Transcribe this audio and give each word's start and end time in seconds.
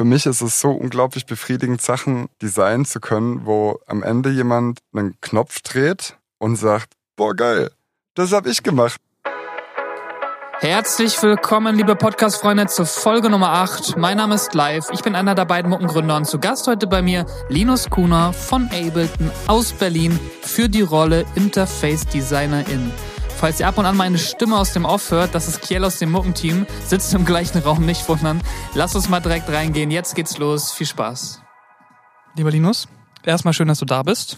für 0.00 0.06
mich 0.06 0.24
ist 0.24 0.40
es 0.40 0.58
so 0.60 0.70
unglaublich 0.70 1.26
befriedigend, 1.26 1.82
Sachen 1.82 2.30
designen 2.40 2.86
zu 2.86 3.00
können, 3.00 3.44
wo 3.44 3.80
am 3.86 4.02
Ende 4.02 4.30
jemand 4.30 4.78
einen 4.94 5.20
Knopf 5.20 5.60
dreht 5.60 6.16
und 6.38 6.56
sagt, 6.56 6.94
boah 7.16 7.36
geil, 7.36 7.70
das 8.14 8.32
habe 8.32 8.48
ich 8.48 8.62
gemacht. 8.62 8.98
Herzlich 10.60 11.22
willkommen, 11.22 11.76
liebe 11.76 11.96
Podcast-Freunde, 11.96 12.68
zur 12.68 12.86
Folge 12.86 13.28
Nummer 13.28 13.50
8. 13.50 13.98
Mein 13.98 14.16
Name 14.16 14.36
ist 14.36 14.54
Live. 14.54 14.88
Ich 14.90 15.02
bin 15.02 15.14
einer 15.14 15.34
der 15.34 15.44
beiden 15.44 15.70
Muckengründer 15.70 16.16
und 16.16 16.24
zu 16.24 16.38
Gast 16.38 16.66
heute 16.66 16.86
bei 16.86 17.02
mir 17.02 17.26
Linus 17.50 17.90
Kuhner 17.90 18.32
von 18.32 18.70
Ableton 18.72 19.30
aus 19.48 19.74
Berlin 19.74 20.18
für 20.40 20.70
die 20.70 20.80
Rolle 20.80 21.26
Interface 21.34 22.06
Designerin. 22.06 22.90
Falls 23.40 23.58
ihr 23.58 23.66
ab 23.66 23.78
und 23.78 23.86
an 23.86 23.96
meine 23.96 24.18
Stimme 24.18 24.58
aus 24.58 24.74
dem 24.74 24.84
Off 24.84 25.10
hört, 25.10 25.34
das 25.34 25.48
ist 25.48 25.62
Kiel 25.62 25.82
aus 25.82 25.98
dem 25.98 26.10
Muckenteam, 26.10 26.66
sitzt 26.84 27.14
im 27.14 27.24
gleichen 27.24 27.56
Raum, 27.62 27.86
nicht 27.86 28.06
wundern. 28.06 28.42
Lass 28.74 28.94
uns 28.94 29.08
mal 29.08 29.20
direkt 29.20 29.48
reingehen. 29.48 29.90
Jetzt 29.90 30.14
geht's 30.14 30.36
los. 30.36 30.72
Viel 30.72 30.86
Spaß. 30.86 31.40
Lieber 32.36 32.50
Linus, 32.50 32.86
erstmal 33.24 33.54
schön, 33.54 33.68
dass 33.68 33.78
du 33.78 33.86
da 33.86 34.02
bist. 34.02 34.36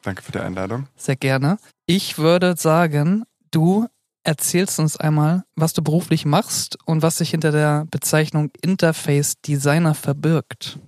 Danke 0.00 0.22
für 0.22 0.32
die 0.32 0.38
Einladung. 0.38 0.88
Sehr 0.96 1.16
gerne. 1.16 1.58
Ich 1.84 2.16
würde 2.16 2.56
sagen, 2.56 3.24
du 3.50 3.86
erzählst 4.24 4.78
uns 4.78 4.96
einmal, 4.96 5.44
was 5.54 5.74
du 5.74 5.82
beruflich 5.82 6.24
machst 6.24 6.78
und 6.86 7.02
was 7.02 7.18
sich 7.18 7.28
hinter 7.28 7.52
der 7.52 7.86
Bezeichnung 7.90 8.50
Interface 8.62 9.38
Designer 9.42 9.94
verbirgt. 9.94 10.78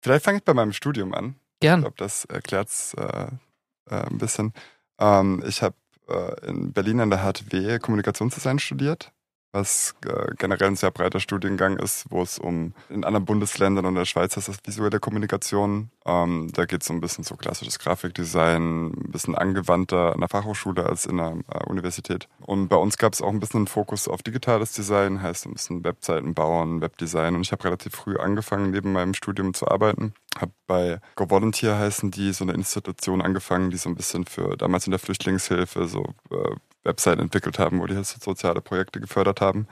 Vielleicht 0.00 0.24
fange 0.24 0.38
ich 0.38 0.44
bei 0.44 0.54
meinem 0.54 0.72
Studium 0.72 1.12
an. 1.12 1.34
Gern. 1.60 1.80
Ich 1.80 1.84
glaube, 1.84 1.96
das 1.98 2.24
erklärt 2.24 2.68
es 2.68 2.94
äh, 2.94 3.26
äh, 3.90 4.06
ein 4.06 4.16
bisschen. 4.16 4.54
Ähm, 4.98 5.44
ich 5.46 5.60
habe 5.60 5.74
in 6.46 6.72
Berlin 6.72 7.00
an 7.00 7.10
der 7.10 7.20
HTW 7.20 7.78
Kommunikationsdesign 7.78 8.58
studiert, 8.58 9.12
was 9.54 9.94
äh, 10.04 10.34
generell 10.36 10.68
ein 10.68 10.76
sehr 10.76 10.90
breiter 10.90 11.20
Studiengang 11.20 11.78
ist, 11.78 12.06
wo 12.10 12.22
es 12.22 12.38
um 12.38 12.74
in 12.90 13.04
anderen 13.04 13.24
Bundesländern 13.24 13.86
und 13.86 13.94
der 13.94 14.04
Schweiz 14.04 14.36
heißt 14.36 14.48
das 14.48 14.58
visuelle 14.64 14.98
Kommunikation. 14.98 15.90
Ähm, 16.04 16.50
da 16.52 16.64
geht 16.64 16.82
es 16.82 16.88
so 16.88 16.92
ein 16.92 17.00
bisschen 17.00 17.22
so 17.22 17.36
klassisches 17.36 17.78
Grafikdesign, 17.78 18.88
ein 18.88 19.12
bisschen 19.12 19.36
angewandter 19.36 20.12
an 20.12 20.20
der 20.20 20.28
Fachhochschule 20.28 20.84
als 20.84 21.06
in 21.06 21.18
der 21.18 21.38
äh, 21.48 21.64
Universität. 21.68 22.28
Und 22.40 22.68
bei 22.68 22.76
uns 22.76 22.98
gab 22.98 23.12
es 23.12 23.22
auch 23.22 23.30
ein 23.30 23.38
bisschen 23.38 23.60
einen 23.60 23.66
Fokus 23.68 24.08
auf 24.08 24.22
digitales 24.22 24.72
Design, 24.72 25.22
heißt 25.22 25.46
ein 25.46 25.52
bisschen 25.52 25.84
Webseiten 25.84 26.34
bauen, 26.34 26.80
Webdesign. 26.80 27.36
Und 27.36 27.42
ich 27.42 27.52
habe 27.52 27.64
relativ 27.64 27.94
früh 27.94 28.16
angefangen, 28.16 28.72
neben 28.72 28.92
meinem 28.92 29.14
Studium 29.14 29.54
zu 29.54 29.68
arbeiten. 29.68 30.14
Habe 30.36 30.52
bei 30.66 31.00
Go 31.14 31.30
Volunteer 31.30 31.78
heißen 31.78 32.10
die, 32.10 32.32
so 32.32 32.44
eine 32.44 32.54
Institution 32.54 33.22
angefangen, 33.22 33.70
die 33.70 33.76
so 33.76 33.88
ein 33.88 33.94
bisschen 33.94 34.26
für 34.26 34.56
damals 34.56 34.86
in 34.86 34.90
der 34.90 34.98
Flüchtlingshilfe 34.98 35.86
so 35.86 36.14
äh, 36.32 36.56
Webseiten 36.84 37.20
entwickelt 37.22 37.58
haben, 37.58 37.80
wo 37.80 37.86
die 37.86 38.02
soziale 38.04 38.60
Projekte 38.60 39.00
gefördert 39.00 39.40
haben. 39.40 39.66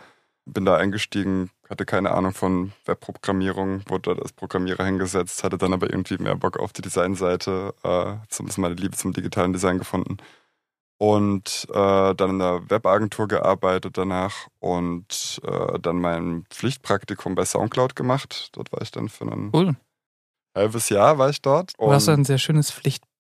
Bin 0.44 0.64
da 0.64 0.76
eingestiegen, 0.76 1.50
hatte 1.70 1.84
keine 1.84 2.10
Ahnung 2.10 2.32
von 2.34 2.72
Webprogrammierung, 2.84 3.82
wurde 3.88 4.14
da 4.14 4.20
als 4.20 4.32
Programmierer 4.32 4.84
hingesetzt, 4.84 5.44
hatte 5.44 5.56
dann 5.56 5.72
aber 5.72 5.88
irgendwie 5.90 6.18
mehr 6.18 6.34
Bock 6.34 6.58
auf 6.58 6.72
die 6.72 6.82
Designseite, 6.82 7.74
äh, 7.84 8.14
zumindest 8.28 8.58
meine 8.58 8.74
Liebe 8.74 8.96
zum 8.96 9.12
digitalen 9.12 9.52
Design 9.52 9.78
gefunden. 9.78 10.16
Und 10.98 11.66
äh, 11.72 12.14
dann 12.14 12.30
in 12.30 12.38
der 12.38 12.62
Webagentur 12.68 13.28
gearbeitet 13.28 13.98
danach 13.98 14.48
und 14.60 15.40
äh, 15.44 15.78
dann 15.80 16.00
mein 16.00 16.44
Pflichtpraktikum 16.50 17.34
bei 17.34 17.44
Soundcloud 17.44 17.96
gemacht. 17.96 18.50
Dort 18.52 18.72
war 18.72 18.82
ich 18.82 18.90
dann 18.90 19.08
für 19.08 19.24
ein 19.24 19.50
Cool. 19.52 19.76
halbes 20.56 20.88
Jahr 20.88 21.18
war 21.18 21.28
ich 21.28 21.42
dort. 21.42 21.72
Du 21.78 21.92
hast 21.92 22.08
ein 22.08 22.24
sehr 22.24 22.38
schönes 22.38 22.70
Pflichtpraktikum, 22.70 23.11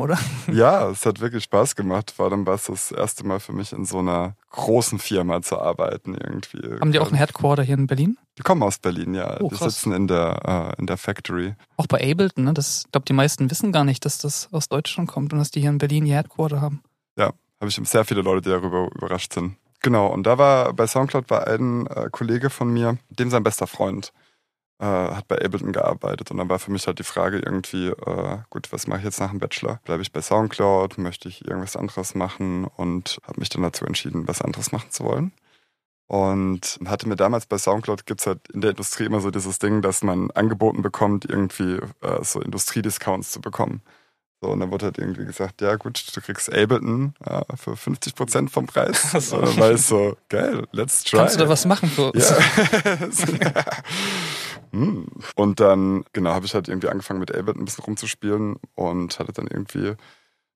oder? 0.00 0.18
ja, 0.52 0.88
es 0.90 1.06
hat 1.06 1.20
wirklich 1.20 1.44
Spaß 1.44 1.76
gemacht. 1.76 2.12
Vor 2.14 2.30
allem 2.30 2.46
war 2.46 2.54
es 2.54 2.64
das 2.64 2.92
erste 2.92 3.26
Mal 3.26 3.40
für 3.40 3.52
mich 3.52 3.72
in 3.72 3.84
so 3.84 3.98
einer 3.98 4.36
großen 4.50 4.98
Firma 4.98 5.42
zu 5.42 5.58
arbeiten 5.58 6.14
irgendwie. 6.14 6.80
Haben 6.80 6.92
die 6.92 6.98
auch 6.98 7.10
ein 7.10 7.16
Headquarter 7.16 7.62
hier 7.62 7.76
in 7.76 7.86
Berlin? 7.86 8.18
Die 8.38 8.42
kommen 8.42 8.62
aus 8.62 8.78
Berlin, 8.78 9.14
ja. 9.14 9.40
Oh, 9.40 9.48
die 9.48 9.56
sitzen 9.56 9.92
in 9.92 10.08
der, 10.08 10.74
äh, 10.76 10.80
in 10.80 10.86
der 10.86 10.96
Factory. 10.96 11.54
Auch 11.76 11.86
bei 11.86 11.98
Ableton, 11.98 12.44
ne? 12.44 12.54
Das, 12.54 12.84
ich 12.86 12.92
glaube, 12.92 13.04
die 13.06 13.12
meisten 13.12 13.50
wissen 13.50 13.72
gar 13.72 13.84
nicht, 13.84 14.04
dass 14.04 14.18
das 14.18 14.48
aus 14.52 14.68
Deutschland 14.68 15.08
kommt 15.08 15.32
und 15.32 15.38
dass 15.38 15.50
die 15.50 15.60
hier 15.60 15.70
in 15.70 15.78
Berlin 15.78 16.06
ihr 16.06 16.16
Headquarter 16.16 16.60
haben. 16.60 16.82
Habe 17.60 17.68
ich 17.68 17.78
sehr 17.84 18.04
viele 18.06 18.22
Leute, 18.22 18.40
die 18.40 18.48
darüber 18.48 18.88
überrascht 18.94 19.34
sind. 19.34 19.56
Genau, 19.82 20.06
und 20.08 20.24
da 20.24 20.38
war 20.38 20.72
bei 20.72 20.86
Soundcloud 20.86 21.28
war 21.28 21.46
ein 21.46 21.86
äh, 21.86 22.08
Kollege 22.10 22.48
von 22.48 22.72
mir, 22.72 22.98
dem 23.10 23.30
sein 23.30 23.42
bester 23.42 23.66
Freund 23.66 24.12
äh, 24.80 24.84
hat 24.84 25.28
bei 25.28 25.36
Ableton 25.36 25.72
gearbeitet. 25.72 26.30
Und 26.30 26.38
dann 26.38 26.48
war 26.48 26.58
für 26.58 26.72
mich 26.72 26.86
halt 26.86 26.98
die 26.98 27.04
Frage 27.04 27.38
irgendwie, 27.38 27.88
äh, 27.88 28.38
gut, 28.48 28.72
was 28.72 28.86
mache 28.86 29.00
ich 29.00 29.04
jetzt 29.04 29.20
nach 29.20 29.30
dem 29.30 29.38
Bachelor? 29.38 29.80
Bleibe 29.84 30.02
ich 30.02 30.12
bei 30.12 30.22
Soundcloud? 30.22 30.98
Möchte 30.98 31.28
ich 31.28 31.46
irgendwas 31.46 31.76
anderes 31.76 32.14
machen? 32.14 32.64
Und 32.64 33.20
habe 33.24 33.40
mich 33.40 33.50
dann 33.50 33.62
dazu 33.62 33.84
entschieden, 33.84 34.26
was 34.26 34.40
anderes 34.42 34.72
machen 34.72 34.90
zu 34.90 35.04
wollen. 35.04 35.32
Und 36.06 36.80
hatte 36.86 37.08
mir 37.08 37.16
damals 37.16 37.46
bei 37.46 37.58
Soundcloud 37.58 38.06
gibt's 38.06 38.26
halt 38.26 38.48
in 38.48 38.62
der 38.62 38.70
Industrie 38.70 39.04
immer 39.04 39.20
so 39.20 39.30
dieses 39.30 39.58
Ding, 39.58 39.82
dass 39.82 40.02
man 40.02 40.30
angeboten 40.32 40.82
bekommt, 40.82 41.24
irgendwie 41.24 41.78
äh, 42.00 42.24
so 42.24 42.40
Industriediscounts 42.40 43.30
zu 43.30 43.40
bekommen. 43.40 43.82
So, 44.42 44.48
und 44.48 44.60
dann 44.60 44.70
wurde 44.70 44.86
halt 44.86 44.98
irgendwie 44.98 45.26
gesagt, 45.26 45.60
ja 45.60 45.76
gut, 45.76 46.02
du 46.14 46.20
kriegst 46.22 46.50
Ableton 46.50 47.14
äh, 47.24 47.42
für 47.56 47.76
50 47.76 48.14
Prozent 48.14 48.50
vom 48.50 48.66
Preis. 48.66 49.12
So. 49.20 49.36
Und 49.36 49.48
dann 49.48 49.56
war 49.58 49.72
ich 49.72 49.82
so, 49.82 50.16
geil, 50.30 50.66
let's 50.72 51.04
try. 51.04 51.18
Kannst 51.18 51.34
du 51.34 51.40
da 51.40 51.48
was 51.48 51.66
machen 51.66 51.90
für 51.90 52.12
uns? 52.12 52.30
Ja. 52.30 52.36
Hm. 54.72 55.08
und 55.34 55.58
dann, 55.58 56.04
genau, 56.12 56.30
habe 56.30 56.46
ich 56.46 56.54
halt 56.54 56.68
irgendwie 56.68 56.86
angefangen 56.86 57.18
mit 57.18 57.34
Ableton 57.34 57.62
ein 57.62 57.64
bisschen 57.64 57.82
rumzuspielen 57.82 58.54
und 58.76 59.18
hatte 59.18 59.32
dann 59.32 59.48
irgendwie 59.48 59.94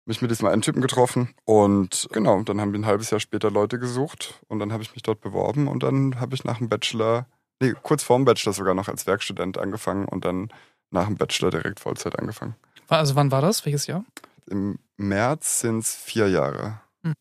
mich 0.06 0.22
mit 0.22 0.30
diesem 0.30 0.46
einen 0.46 0.62
Typen 0.62 0.80
getroffen 0.80 1.34
und 1.44 2.08
genau, 2.12 2.40
dann 2.42 2.60
haben 2.60 2.72
wir 2.72 2.78
ein 2.78 2.86
halbes 2.86 3.10
Jahr 3.10 3.18
später 3.18 3.50
Leute 3.50 3.80
gesucht 3.80 4.40
und 4.46 4.60
dann 4.60 4.72
habe 4.72 4.84
ich 4.84 4.92
mich 4.92 5.02
dort 5.02 5.20
beworben 5.20 5.66
und 5.66 5.82
dann 5.82 6.20
habe 6.20 6.36
ich 6.36 6.44
nach 6.44 6.58
dem 6.58 6.68
Bachelor, 6.68 7.26
nee, 7.60 7.74
kurz 7.82 8.04
vorm 8.04 8.24
Bachelor 8.24 8.52
sogar 8.52 8.74
noch 8.74 8.86
als 8.86 9.08
Werkstudent 9.08 9.58
angefangen 9.58 10.04
und 10.04 10.24
dann 10.24 10.48
nach 10.90 11.06
dem 11.06 11.16
Bachelor 11.16 11.50
direkt 11.50 11.80
Vollzeit 11.80 12.16
angefangen. 12.16 12.54
Also 12.88 13.16
wann 13.16 13.30
war 13.30 13.42
das? 13.42 13.64
Welches 13.64 13.86
Jahr? 13.86 14.04
Im 14.46 14.78
März 14.96 15.60
sind 15.60 15.80
es 15.80 15.94
vier 15.94 16.28
Jahre. 16.28 16.80
Hm. 17.02 17.14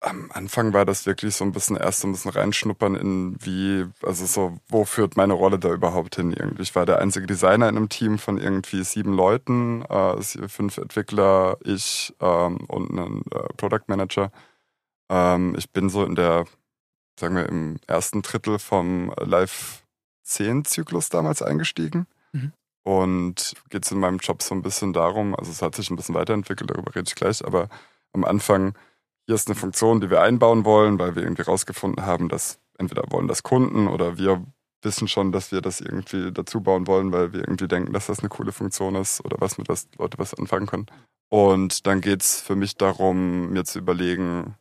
Am 0.00 0.30
Anfang 0.32 0.72
war 0.72 0.84
das 0.84 1.06
wirklich 1.06 1.34
so 1.34 1.44
ein 1.44 1.52
bisschen 1.52 1.76
erst 1.76 2.00
so 2.00 2.08
ein 2.08 2.12
bisschen 2.12 2.32
reinschnuppern 2.32 2.94
in 2.94 3.36
wie, 3.40 3.86
also 4.02 4.26
so, 4.26 4.58
wo 4.68 4.84
führt 4.84 5.16
meine 5.16 5.34
Rolle 5.34 5.58
da 5.58 5.72
überhaupt 5.72 6.16
hin 6.16 6.32
irgendwie. 6.32 6.62
Ich 6.62 6.74
war 6.74 6.86
der 6.86 6.98
einzige 6.98 7.26
Designer 7.26 7.68
in 7.68 7.76
einem 7.76 7.88
Team 7.88 8.18
von 8.18 8.38
irgendwie 8.38 8.82
sieben 8.84 9.14
Leuten, 9.14 9.82
äh, 9.82 10.20
fünf 10.22 10.78
Entwickler, 10.78 11.56
ich 11.64 12.14
ähm, 12.20 12.58
und 12.66 12.90
ein 12.90 13.22
äh, 13.32 13.52
Product 13.56 13.84
Manager. 13.86 14.30
Ähm, 15.10 15.54
ich 15.56 15.70
bin 15.70 15.88
so 15.88 16.04
in 16.04 16.14
der, 16.14 16.44
sagen 17.18 17.36
wir, 17.36 17.48
im 17.48 17.78
ersten 17.86 18.22
Drittel 18.22 18.58
vom 18.58 19.12
Live 19.20 19.84
10 20.24 20.64
Zyklus 20.64 21.08
damals 21.08 21.42
eingestiegen. 21.42 22.06
Mhm. 22.32 22.52
Und 22.84 23.54
geht 23.70 23.84
es 23.86 23.92
in 23.92 23.98
meinem 23.98 24.18
Job 24.18 24.42
so 24.42 24.54
ein 24.54 24.62
bisschen 24.62 24.92
darum, 24.92 25.34
also 25.34 25.50
es 25.50 25.62
hat 25.62 25.74
sich 25.74 25.90
ein 25.90 25.96
bisschen 25.96 26.14
weiterentwickelt, 26.14 26.70
darüber 26.70 26.94
rede 26.94 27.08
ich 27.08 27.14
gleich, 27.14 27.44
aber 27.44 27.68
am 28.12 28.24
Anfang, 28.24 28.74
hier 29.26 29.34
ist 29.34 29.48
eine 29.48 29.54
Funktion, 29.54 30.02
die 30.02 30.10
wir 30.10 30.20
einbauen 30.20 30.66
wollen, 30.66 30.98
weil 30.98 31.16
wir 31.16 31.22
irgendwie 31.22 31.42
rausgefunden 31.42 32.04
haben, 32.04 32.28
dass 32.28 32.60
entweder 32.78 33.04
wollen 33.08 33.26
das 33.26 33.42
Kunden 33.42 33.88
oder 33.88 34.18
wir 34.18 34.44
wissen 34.82 35.08
schon, 35.08 35.32
dass 35.32 35.50
wir 35.50 35.62
das 35.62 35.80
irgendwie 35.80 36.30
dazu 36.30 36.60
bauen 36.60 36.86
wollen, 36.86 37.10
weil 37.10 37.32
wir 37.32 37.40
irgendwie 37.40 37.68
denken, 37.68 37.94
dass 37.94 38.06
das 38.06 38.20
eine 38.20 38.28
coole 38.28 38.52
Funktion 38.52 38.94
ist 38.96 39.24
oder 39.24 39.36
was 39.40 39.56
mit 39.56 39.68
was 39.70 39.88
Leute 39.98 40.18
was 40.18 40.34
anfangen 40.34 40.66
können. 40.66 40.86
Und 41.30 41.86
dann 41.86 42.02
geht 42.02 42.20
es 42.20 42.40
für 42.42 42.54
mich 42.54 42.76
darum, 42.76 43.50
mir 43.50 43.64
zu 43.64 43.78
überlegen, 43.78 44.56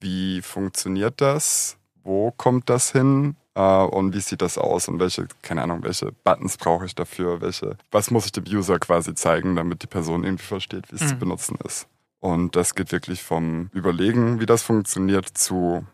wie 0.00 0.42
funktioniert 0.42 1.20
das? 1.22 1.78
Wo 2.04 2.30
kommt 2.32 2.68
das 2.70 2.92
hin? 2.92 3.36
Äh, 3.54 3.60
und 3.84 4.14
wie 4.14 4.20
sieht 4.20 4.42
das 4.42 4.58
aus? 4.58 4.88
Und 4.88 4.98
welche, 4.98 5.26
keine 5.42 5.62
Ahnung, 5.62 5.82
welche 5.82 6.12
Buttons 6.24 6.56
brauche 6.56 6.86
ich 6.86 6.94
dafür? 6.94 7.40
Welche, 7.40 7.76
was 7.90 8.10
muss 8.10 8.26
ich 8.26 8.32
dem 8.32 8.44
User 8.46 8.78
quasi 8.78 9.14
zeigen, 9.14 9.56
damit 9.56 9.82
die 9.82 9.86
Person 9.86 10.24
irgendwie 10.24 10.44
versteht, 10.46 10.90
wie 10.90 10.96
es 10.96 11.08
zu 11.08 11.14
Mhm. 11.14 11.18
benutzen 11.20 11.58
ist? 11.64 11.86
Und 12.20 12.56
das 12.56 12.74
geht 12.74 12.92
wirklich 12.92 13.22
vom 13.22 13.68
Überlegen, 13.72 14.40
wie 14.40 14.46
das 14.46 14.62
funktioniert, 14.62 15.26
zu 15.36 15.84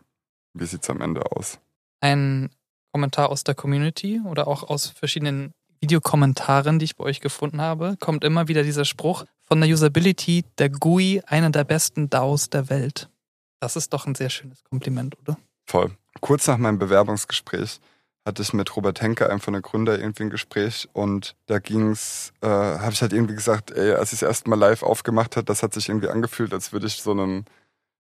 wie 0.53 0.65
sieht 0.65 0.83
es 0.83 0.89
am 0.89 1.01
Ende 1.01 1.31
aus? 1.31 1.59
Ein 2.01 2.49
Kommentar 2.91 3.29
aus 3.29 3.43
der 3.43 3.55
Community 3.55 4.21
oder 4.25 4.47
auch 4.47 4.63
aus 4.63 4.87
verschiedenen 4.87 5.51
Videokommentaren, 5.81 6.79
die 6.79 6.85
ich 6.85 6.95
bei 6.95 7.03
euch 7.03 7.19
gefunden 7.21 7.61
habe, 7.61 7.95
kommt 7.99 8.23
immer 8.23 8.47
wieder 8.47 8.63
dieser 8.63 8.85
Spruch 8.85 9.25
von 9.41 9.61
der 9.61 9.69
Usability 9.69 10.43
der 10.57 10.69
GUI 10.69 11.21
einer 11.25 11.49
der 11.49 11.63
besten 11.63 12.09
DAOs 12.09 12.49
der 12.49 12.69
Welt. 12.69 13.09
Das 13.59 13.75
ist 13.75 13.93
doch 13.93 14.05
ein 14.07 14.15
sehr 14.15 14.29
schönes 14.29 14.63
Kompliment, 14.63 15.17
oder? 15.19 15.37
Voll. 15.69 15.91
Kurz 16.19 16.47
nach 16.47 16.57
meinem 16.57 16.79
Bewerbungsgespräch 16.79 17.79
hatte 18.25 18.41
ich 18.41 18.53
mit 18.53 18.75
Robert 18.75 19.01
Henke, 19.01 19.29
einem 19.29 19.39
von 19.39 19.53
den 19.53 19.61
Gründer, 19.61 19.99
irgendwie 19.99 20.23
ein 20.23 20.31
Gespräch 20.31 20.89
und 20.93 21.35
da 21.45 21.59
ging's, 21.59 22.33
äh, 22.41 22.47
habe 22.47 22.93
ich 22.93 23.03
halt 23.03 23.13
irgendwie 23.13 23.35
gesagt, 23.35 23.69
ey, 23.69 23.91
als 23.91 24.11
ich 24.11 24.23
es 24.23 24.27
erst 24.27 24.47
mal 24.47 24.57
live 24.57 24.81
aufgemacht 24.81 25.37
hat, 25.37 25.47
das 25.47 25.61
hat 25.61 25.75
sich 25.75 25.87
irgendwie 25.87 26.07
angefühlt, 26.07 26.55
als 26.55 26.73
würde 26.73 26.87
ich 26.87 27.03
so 27.03 27.11
einem 27.11 27.45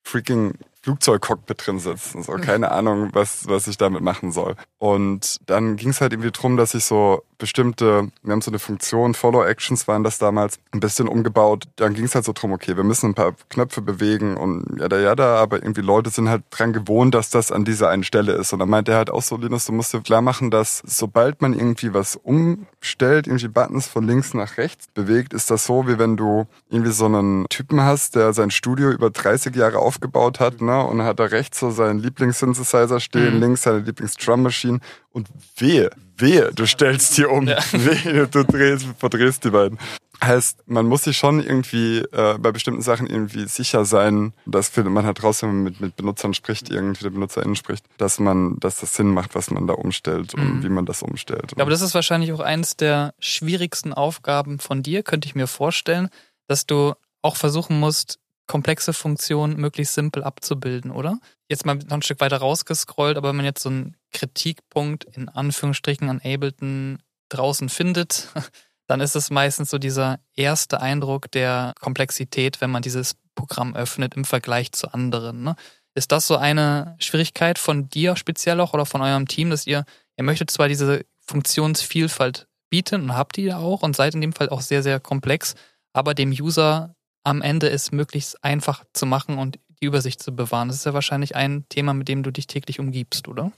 freaking 0.04 0.56
Flugzeugcockpit 0.83 1.66
drin 1.66 1.80
sitzen. 1.80 2.24
So, 2.24 2.33
keine 2.33 2.72
Ahnung, 2.72 3.10
was, 3.13 3.48
was 3.48 3.68
ich 3.68 3.78
damit 3.78 4.01
machen 4.01 4.31
soll. 4.31 4.56
Und 4.80 5.38
dann 5.45 5.75
ging 5.75 5.89
es 5.89 6.01
halt 6.01 6.13
irgendwie 6.13 6.31
drum, 6.31 6.57
dass 6.57 6.74
ich 6.74 6.86
so 6.86 7.24
bestimmte, 7.38 8.12
wir 8.24 8.31
haben 8.31 8.42
so 8.42 8.51
eine 8.51 8.60
Funktion, 8.60 9.13
Follow 9.13 9.44
Actions 9.44 9.88
waren 9.88 10.04
das 10.04 10.18
damals, 10.18 10.60
ein 10.72 10.80
bisschen 10.80 11.07
umgebaut. 11.07 11.66
Dann 11.75 11.94
ging 11.94 12.06
es 12.06 12.16
halt 12.16 12.25
so 12.25 12.33
drum, 12.33 12.51
okay, 12.51 12.78
wir 12.78 12.83
müssen 12.83 13.12
ein 13.12 13.13
paar 13.16 13.33
Knöpfe 13.50 13.81
bewegen 13.81 14.38
und 14.38 14.80
ja, 14.80 14.88
da, 14.88 15.00
ja, 15.00 15.16
da, 15.16 15.36
aber 15.38 15.57
irgendwie 15.57 15.81
Leute 15.81 16.10
sind 16.10 16.30
halt 16.30 16.44
dran 16.51 16.72
gewohnt, 16.74 17.13
dass 17.13 17.30
das 17.30 17.51
an 17.51 17.66
dieser 17.66 17.89
einen 17.89 18.04
Stelle 18.04 18.33
ist. 18.33 18.54
Und 18.54 18.60
dann 18.60 18.69
meinte 18.69 18.92
er 18.92 18.98
halt 18.98 19.10
auch 19.10 19.24
so, 19.24 19.38
Linus, 19.38 19.66
du 19.66 19.74
musst 19.74 19.94
dir 19.94 20.01
klar 20.01 20.22
machen, 20.22 20.51
dass 20.51 20.81
sobald 20.86 21.42
man 21.42 21.54
irgendwie 21.54 21.94
was 21.94 22.16
umstellt, 22.16 23.28
irgendwie 23.28 23.48
Buttons 23.48 23.88
von 23.88 24.06
links 24.06 24.33
nach 24.33 24.57
rechts 24.57 24.88
bewegt, 24.94 25.33
ist 25.33 25.51
das 25.51 25.66
so, 25.66 25.88
wie 25.88 25.98
wenn 26.00 26.18
du 26.18 26.45
irgendwie 26.69 26.92
so 26.92 27.06
einen 27.06 27.45
Typen 27.50 27.81
hast, 27.81 28.16
der 28.16 28.33
sein 28.33 28.51
Studio 28.51 28.92
über 28.92 29.10
30 29.10 29.56
Jahre 29.56 29.80
aufgebaut 29.80 30.39
hat, 30.39 30.62
ne? 30.62 30.70
Ne? 30.71 30.85
Und 30.85 31.01
hat 31.03 31.19
da 31.19 31.25
rechts 31.25 31.59
so 31.59 31.71
seinen 31.71 32.00
Lieblings-Synthesizer 32.00 33.00
stehen, 33.00 33.35
mhm. 33.35 33.41
links 33.41 33.63
seine 33.63 33.79
Lieblings-Drum-Machine 33.79 34.79
und 35.12 35.27
wehe, 35.57 35.89
wehe, 36.18 36.51
du 36.53 36.65
stellst 36.65 37.18
die 37.18 37.25
um. 37.25 37.47
Ja. 37.47 37.57
Wehe, 37.73 38.27
du 38.27 38.44
drehst, 38.44 38.85
verdrehst 38.97 39.44
die 39.44 39.50
beiden. 39.50 39.77
Heißt, 40.23 40.68
man 40.68 40.85
muss 40.85 41.06
sich 41.06 41.18
schon 41.18 41.41
irgendwie 41.41 42.00
äh, 42.12 42.38
bei 42.38 42.51
bestimmten 42.51 42.83
Sachen 42.83 43.07
irgendwie 43.07 43.47
sicher 43.47 43.85
sein, 43.85 44.33
das 44.45 44.69
findet 44.69 44.94
man 44.94 45.03
halt 45.03 45.23
raus, 45.23 45.41
wenn 45.41 45.50
man 45.50 45.63
mit, 45.63 45.81
mit 45.81 45.95
Benutzern 45.95 46.35
spricht, 46.35 46.69
irgendwie 46.69 47.03
der 47.03 47.09
BenutzerInnen 47.09 47.56
spricht, 47.56 47.85
dass 47.97 48.19
man, 48.19 48.59
dass 48.59 48.79
das 48.79 48.95
Sinn 48.95 49.07
macht, 49.07 49.33
was 49.33 49.50
man 49.50 49.65
da 49.65 49.73
umstellt 49.73 50.35
und 50.35 50.57
mhm. 50.57 50.63
wie 50.63 50.69
man 50.69 50.85
das 50.85 51.01
umstellt. 51.01 51.53
Aber 51.59 51.71
das 51.71 51.81
ist 51.81 51.95
wahrscheinlich 51.95 52.31
auch 52.33 52.39
eins 52.39 52.77
der 52.77 53.15
schwierigsten 53.19 53.94
Aufgaben 53.94 54.59
von 54.59 54.83
dir, 54.83 55.01
könnte 55.01 55.27
ich 55.27 55.33
mir 55.33 55.47
vorstellen, 55.47 56.09
dass 56.47 56.68
du 56.68 56.94
auch 57.23 57.35
versuchen 57.35 57.79
musst, 57.79 58.19
komplexe 58.51 58.92
Funktionen 58.92 59.56
möglichst 59.56 59.94
simpel 59.94 60.25
abzubilden, 60.25 60.92
oder? 60.92 61.19
Jetzt 61.48 61.65
mal 61.65 61.75
noch 61.75 61.92
ein 61.92 62.01
Stück 62.01 62.19
weiter 62.19 62.36
rausgescrollt, 62.36 63.15
aber 63.15 63.30
wenn 63.30 63.38
man 63.38 63.45
jetzt 63.45 63.63
so 63.63 63.69
einen 63.69 63.95
Kritikpunkt 64.12 65.06
in 65.06 65.30
Anführungsstrichen 65.30 66.09
an 66.09 66.19
Ableton 66.21 67.01
draußen 67.30 67.69
findet, 67.69 68.27
dann 68.88 69.00
ist 69.00 69.15
es 69.15 69.30
meistens 69.30 69.69
so 69.69 69.77
dieser 69.77 70.19
erste 70.36 70.81
Eindruck 70.81 71.31
der 71.31 71.74
Komplexität, 71.80 72.59
wenn 72.59 72.71
man 72.71 72.81
dieses 72.81 73.15
Programm 73.36 73.74
öffnet 73.74 74.15
im 74.15 74.25
Vergleich 74.25 74.74
zu 74.74 74.94
anderen. 74.94 75.44
Ne? 75.44 75.56
Ist 75.95 76.12
das 76.12 76.27
so 76.27 76.36
eine 76.36 76.97
Schwierigkeit 77.00 77.57
von 77.57 77.88
dir 77.88 78.18
speziell 78.18 78.59
auch 78.59 78.74
oder 78.74 78.86
von 78.86 79.01
eurem 79.01 79.30
Team, 79.30 79.50
dass 79.50 79.65
ihr, 79.65 79.86
ihr 80.18 80.25
möchtet 80.25 80.51
zwar 80.51 80.68
diese 80.68 81.06
Funktionsvielfalt 81.25 82.50
bieten 82.69 83.04
und 83.04 83.15
habt 83.15 83.38
ihr 83.38 83.59
auch 83.59 83.81
und 83.81 83.95
seid 83.95 84.13
in 84.13 84.19
dem 84.19 84.33
Fall 84.33 84.50
auch 84.50 84.59
sehr, 84.59 84.83
sehr 84.83 85.00
komplex, 85.00 85.56
aber 85.94 86.13
dem 86.13 86.31
User 86.31 86.95
am 87.23 87.41
Ende 87.41 87.69
es 87.69 87.91
möglichst 87.91 88.44
einfach 88.44 88.83
zu 88.94 89.06
machen 89.06 89.38
und 89.38 89.59
die 89.81 89.85
Übersicht 89.85 90.21
zu 90.21 90.35
bewahren. 90.35 90.68
Das 90.68 90.77
ist 90.77 90.85
ja 90.85 90.94
wahrscheinlich 90.94 91.35
ein 91.35 91.65
Thema, 91.69 91.94
mit 91.94 92.07
dem 92.07 92.23
du 92.23 92.31
dich 92.31 92.47
täglich 92.47 92.79
umgibst, 92.79 93.27
oder? 93.27 93.51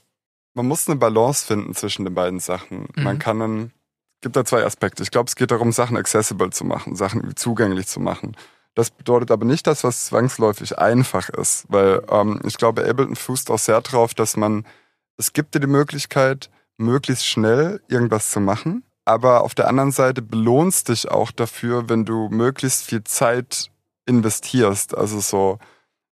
Man 0.54 0.66
muss 0.66 0.88
eine 0.88 0.96
Balance 0.96 1.46
finden 1.46 1.74
zwischen 1.74 2.04
den 2.04 2.14
beiden 2.14 2.40
Sachen. 2.40 2.88
Mhm. 2.94 3.02
Man 3.02 3.18
kann 3.18 3.42
einen, 3.42 3.72
gibt 4.20 4.36
da 4.36 4.44
zwei 4.44 4.64
Aspekte. 4.64 5.02
Ich 5.02 5.10
glaube, 5.10 5.28
es 5.28 5.36
geht 5.36 5.50
darum, 5.50 5.72
Sachen 5.72 5.96
accessible 5.96 6.50
zu 6.50 6.64
machen, 6.64 6.96
Sachen 6.96 7.36
zugänglich 7.36 7.86
zu 7.86 8.00
machen. 8.00 8.36
Das 8.74 8.90
bedeutet 8.90 9.30
aber 9.30 9.44
nicht, 9.44 9.66
dass 9.66 9.84
was 9.84 10.06
zwangsläufig 10.06 10.78
einfach 10.78 11.28
ist, 11.28 11.66
weil 11.68 12.02
ähm, 12.10 12.40
ich 12.44 12.56
glaube, 12.56 12.88
Ableton 12.88 13.16
fußt 13.16 13.50
auch 13.50 13.58
sehr 13.58 13.80
darauf, 13.80 14.14
dass 14.14 14.36
man, 14.36 14.66
es 15.16 15.32
gibt 15.32 15.54
dir 15.54 15.60
die 15.60 15.68
Möglichkeit, 15.68 16.50
möglichst 16.76 17.26
schnell 17.26 17.80
irgendwas 17.88 18.30
zu 18.30 18.40
machen 18.40 18.84
aber 19.04 19.42
auf 19.42 19.54
der 19.54 19.68
anderen 19.68 19.92
Seite 19.92 20.22
belohnst 20.22 20.88
dich 20.88 21.10
auch 21.10 21.30
dafür, 21.30 21.88
wenn 21.88 22.04
du 22.04 22.28
möglichst 22.30 22.84
viel 22.84 23.04
Zeit 23.04 23.70
investierst. 24.06 24.96
Also 24.96 25.20
so, 25.20 25.58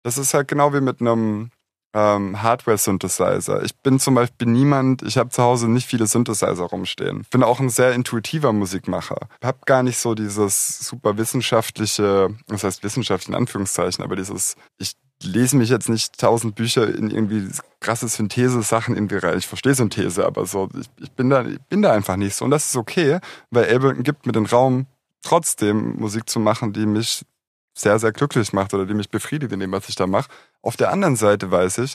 das 0.02 0.19
ist 0.19 0.35
halt 0.35 0.49
genau 0.49 0.73
wie 0.73 0.81
mit 0.81 1.00
einem 1.00 1.50
ähm, 1.94 2.43
Hardware-Synthesizer. 2.43 3.62
Ich 3.62 3.76
bin 3.76 3.99
zum 3.99 4.14
Beispiel 4.14 4.49
niemand, 4.49 5.02
ich 5.02 5.17
habe 5.17 5.31
zu 5.31 5.43
Hause 5.43 5.69
nicht 5.69 5.87
viele 5.87 6.06
Synthesizer 6.06 6.64
rumstehen. 6.64 7.26
Bin 7.31 7.43
auch 7.43 7.61
ein 7.61 7.70
sehr 7.70 7.93
intuitiver 7.93 8.52
Musikmacher. 8.52 9.29
Hab 9.43 9.67
gar 9.67 9.82
nicht 9.82 9.99
so 9.99 10.14
dieses 10.14 10.81
super 10.81 11.17
wissenschaftliche, 11.17 12.29
das 12.46 12.64
heißt 12.64 12.82
wissenschaftlich 12.82 13.37
Anführungszeichen, 13.37 14.05
aber 14.05 14.17
dieses, 14.17 14.56
ich 14.79 14.94
lese 15.23 15.56
mich 15.56 15.69
jetzt 15.69 15.88
nicht 15.88 16.19
tausend 16.19 16.55
Bücher 16.55 16.87
in 16.87 17.11
irgendwie 17.11 17.49
krasse 17.81 18.09
Synthese-Sachen 18.09 18.94
irgendwie 18.94 19.17
rein. 19.17 19.38
Ich 19.38 19.47
verstehe 19.47 19.75
Synthese, 19.75 20.25
aber 20.25 20.47
so, 20.47 20.69
ich, 20.79 20.88
ich, 21.03 21.11
bin 21.12 21.31
da, 21.31 21.44
ich 21.44 21.61
bin 21.62 21.82
da 21.82 21.93
einfach 21.93 22.17
nicht 22.17 22.35
so. 22.35 22.44
Und 22.44 22.50
das 22.50 22.69
ist 22.69 22.76
okay, 22.76 23.19
weil 23.50 23.65
Ableton 23.65 24.03
gibt 24.03 24.26
mir 24.26 24.32
den 24.32 24.47
Raum, 24.47 24.87
trotzdem 25.23 25.97
Musik 25.97 26.29
zu 26.29 26.38
machen, 26.38 26.73
die 26.73 26.87
mich 26.87 27.25
sehr, 27.76 27.99
sehr 27.99 28.12
glücklich 28.12 28.53
macht 28.53 28.75
oder 28.75 28.87
die 28.87 28.94
mich 28.94 29.11
befriedigt 29.11 29.53
in 29.53 29.61
dem, 29.61 29.73
was 29.73 29.88
ich 29.88 29.97
da 29.97 30.06
mache. 30.06 30.31
Auf 30.62 30.76
der 30.76 30.93
anderen 30.93 31.17
Seite 31.17 31.50
weiß 31.50 31.79
ich, 31.79 31.94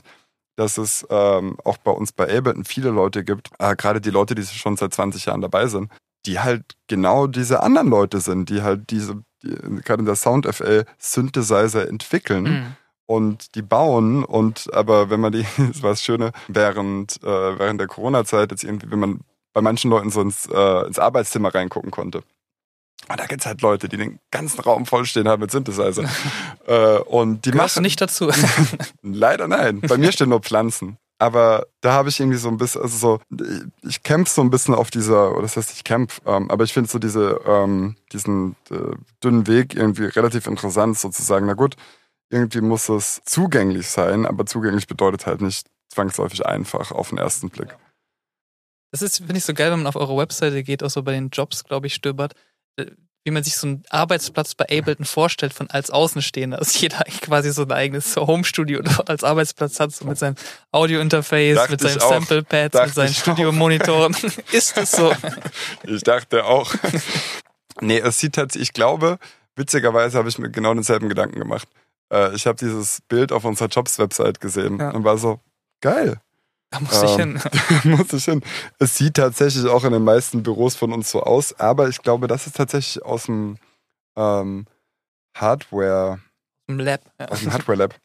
dass 0.56 0.78
es 0.78 1.06
ähm, 1.10 1.58
auch 1.64 1.78
bei 1.78 1.92
uns 1.92 2.12
bei 2.12 2.26
Ableton 2.26 2.66
viele 2.66 2.90
Leute 2.90 3.24
gibt, 3.24 3.50
äh, 3.60 3.76
gerade 3.76 4.02
die 4.02 4.12
Leute, 4.12 4.36
die 4.36 4.44
schon 4.44 4.78
seit 4.78 4.94
20 4.94 5.26
Jahren 5.26 5.42
dabei 5.42 5.68
sind, 5.68 5.92
die 6.26 6.40
halt 6.40 6.76
genau 6.88 7.28
diese 7.28 7.64
anderen 7.64 7.90
Leute 7.90 8.20
sind, 8.20 8.50
die 8.50 8.62
halt 8.62 8.90
diese, 8.92 9.24
die, 9.42 9.56
gerade 9.84 10.02
in 10.02 10.06
der 10.06 10.16
Sound-FL 10.16 10.86
Synthesizer 10.98 11.88
entwickeln. 11.88 12.44
Mhm 12.44 12.76
und 13.06 13.56
die 13.56 13.62
bauen 13.62 14.24
und 14.24 14.74
aber 14.74 15.10
wenn 15.10 15.20
man 15.20 15.32
die, 15.32 15.46
das 15.58 15.82
war 15.84 15.92
das 15.92 16.04
Schöne, 16.04 16.32
während, 16.48 17.22
äh, 17.24 17.60
während 17.60 17.80
der 17.80 17.88
Corona-Zeit 17.88 18.52
jetzt 18.52 18.64
irgendwie, 18.64 18.92
wenn 18.92 19.00
man 19.00 19.20
bei 19.54 19.62
manchen 19.62 19.92
Leuten 19.92 20.10
so 20.10 20.22
ins, 20.22 20.48
äh, 20.48 20.88
ins 20.88 21.00
Arbeitszimmer 21.00 21.54
reingucken 21.54 21.92
konnte. 21.92 22.24
Und 23.10 23.20
da 23.20 23.26
gibt's 23.26 23.46
halt 23.46 23.62
Leute, 23.62 23.90
die 23.90 23.98
den 23.98 24.20
ganzen 24.32 24.62
Raum 24.62 24.86
vollstehen 24.86 25.28
haben 25.28 25.42
mit 25.42 25.52
Synthesizer. 25.52 26.04
äh, 26.68 26.98
und 27.00 27.46
die 27.46 27.52
Gehörst 27.52 27.76
machen. 27.76 27.84
nicht 27.84 28.00
dazu? 28.00 28.32
Leider 29.02 29.48
nein. 29.48 29.82
Bei 29.82 29.98
mir 29.98 30.12
stehen 30.12 30.30
nur 30.30 30.40
Pflanzen. 30.40 30.98
Aber 31.20 31.68
da 31.82 31.94
habe 31.94 32.10
ich 32.10 32.20
irgendwie 32.20 32.38
so 32.38 32.50
ein 32.50 32.58
bisschen, 32.58 32.82
also 32.82 32.98
so, 32.98 33.46
ich 33.82 34.04
kämpfe 34.04 34.34
so 34.34 34.42
ein 34.42 34.50
bisschen 34.50 34.74
auf 34.74 34.90
dieser, 34.90 35.32
oder 35.32 35.44
das 35.44 35.56
heißt, 35.56 35.72
ich 35.72 35.84
kämpfe, 35.84 36.22
ähm, 36.26 36.50
aber 36.50 36.64
ich 36.64 36.74
finde 36.74 36.90
so 36.90 37.00
diese, 37.00 37.40
ähm, 37.46 37.96
diesen 38.12 38.56
äh, 38.72 38.96
dünnen 39.24 39.48
Weg 39.48 39.76
irgendwie 39.76 40.06
relativ 40.06 40.48
interessant, 40.48 40.98
sozusagen. 40.98 41.46
Na 41.46 41.54
gut, 41.54 41.76
irgendwie 42.34 42.62
muss 42.62 42.90
es 42.90 43.22
zugänglich 43.26 43.88
sein, 43.88 44.26
aber 44.26 44.46
zugänglich 44.46 44.88
bedeutet 44.88 45.28
halt 45.28 45.42
nicht 45.42 45.68
zwangsläufig 45.94 46.46
einfach 46.46 46.92
auf 46.92 47.10
den 47.10 47.20
ersten 47.20 47.50
Blick. 47.50 47.78
Das 48.92 49.02
ist, 49.02 49.18
finde 49.18 49.38
ich, 49.38 49.46
so 49.46 49.54
geil, 49.54 49.72
wenn 49.72 49.80
man 49.80 49.88
auf 49.88 49.96
eure 49.96 50.18
Webseite 50.18 50.64
geht, 50.64 50.84
auch 50.84 50.90
so 50.90 51.04
bei 51.04 51.14
den 51.14 51.30
Jobs, 51.30 51.64
glaube 51.64 51.88
ich, 51.88 51.94
stöbert, 51.94 52.34
äh, 52.78 52.88
wie 53.24 53.32
man 53.32 53.44
sich 53.44 53.56
so 53.56 53.68
einen 53.68 53.84
Arbeitsplatz 53.90 54.56
bei 54.56 54.66
Ableton 54.66 55.06
vorstellt 55.06 55.54
von 55.54 55.70
als 55.70 55.92
Außenstehender, 55.92 56.58
dass 56.58 56.80
jeder 56.80 57.04
quasi 57.22 57.52
so 57.52 57.64
ein 57.64 57.72
eigenes 57.72 58.16
Home-Studio 58.16 58.82
als 59.06 59.24
Arbeitsplatz 59.24 59.80
hat, 59.80 59.92
so 59.92 60.06
mit 60.06 60.18
seinem 60.18 60.36
Audio-Interface, 60.72 61.70
mit 61.70 61.82
seinem 61.82 62.00
Sample-Pads, 62.00 62.86
mit 62.86 62.94
seinen 62.94 63.14
Studiomonitoren. 63.14 64.16
ist 64.52 64.78
es 64.78 64.92
so? 64.92 65.14
Ich 65.84 66.02
dachte 66.02 66.46
auch. 66.46 66.74
nee, 67.80 68.00
es 68.00 68.20
sieht 68.20 68.34
tatsächlich, 68.34 68.70
ich 68.70 68.74
glaube, 68.74 69.20
witzigerweise 69.56 70.18
habe 70.18 70.30
ich 70.30 70.38
mir 70.40 70.50
genau 70.50 70.74
denselben 70.74 71.10
Gedanken 71.10 71.40
gemacht. 71.40 71.68
Äh, 72.14 72.36
ich 72.36 72.46
habe 72.46 72.58
dieses 72.58 73.02
Bild 73.08 73.32
auf 73.32 73.44
unserer 73.44 73.68
Jobs-Website 73.68 74.40
gesehen 74.40 74.80
ja. 74.80 74.92
und 74.92 75.04
war 75.04 75.18
so, 75.18 75.40
geil. 75.82 76.22
Da 76.70 76.80
muss 76.80 77.04
ich 77.04 77.20
ähm, 77.20 77.40
hin. 77.84 77.92
muss 77.98 78.14
ich 78.14 78.26
hin. 78.26 78.42
Es 78.80 78.98
sieht 78.98 79.16
tatsächlich 79.16 79.66
auch 79.66 79.84
in 79.84 79.94
den 79.94 80.04
meisten 80.04 80.44
Büros 80.44 80.76
von 80.76 80.94
uns 80.94 81.12
so 81.12 81.22
aus, 81.24 81.60
aber 81.60 81.90
ich 81.90 82.02
glaube, 82.02 82.28
das 82.28 82.48
ist 82.48 82.56
tatsächlich 82.56 83.04
aus 83.04 83.26
dem 83.26 83.58
ähm, 84.16 84.66
Hardware. 85.36 86.20
Im 86.68 86.80
Lab. 86.80 87.02
Ja. 87.20 87.28
Aus 87.28 87.42
dem 87.42 87.52
Hardware-Lab. 87.52 87.96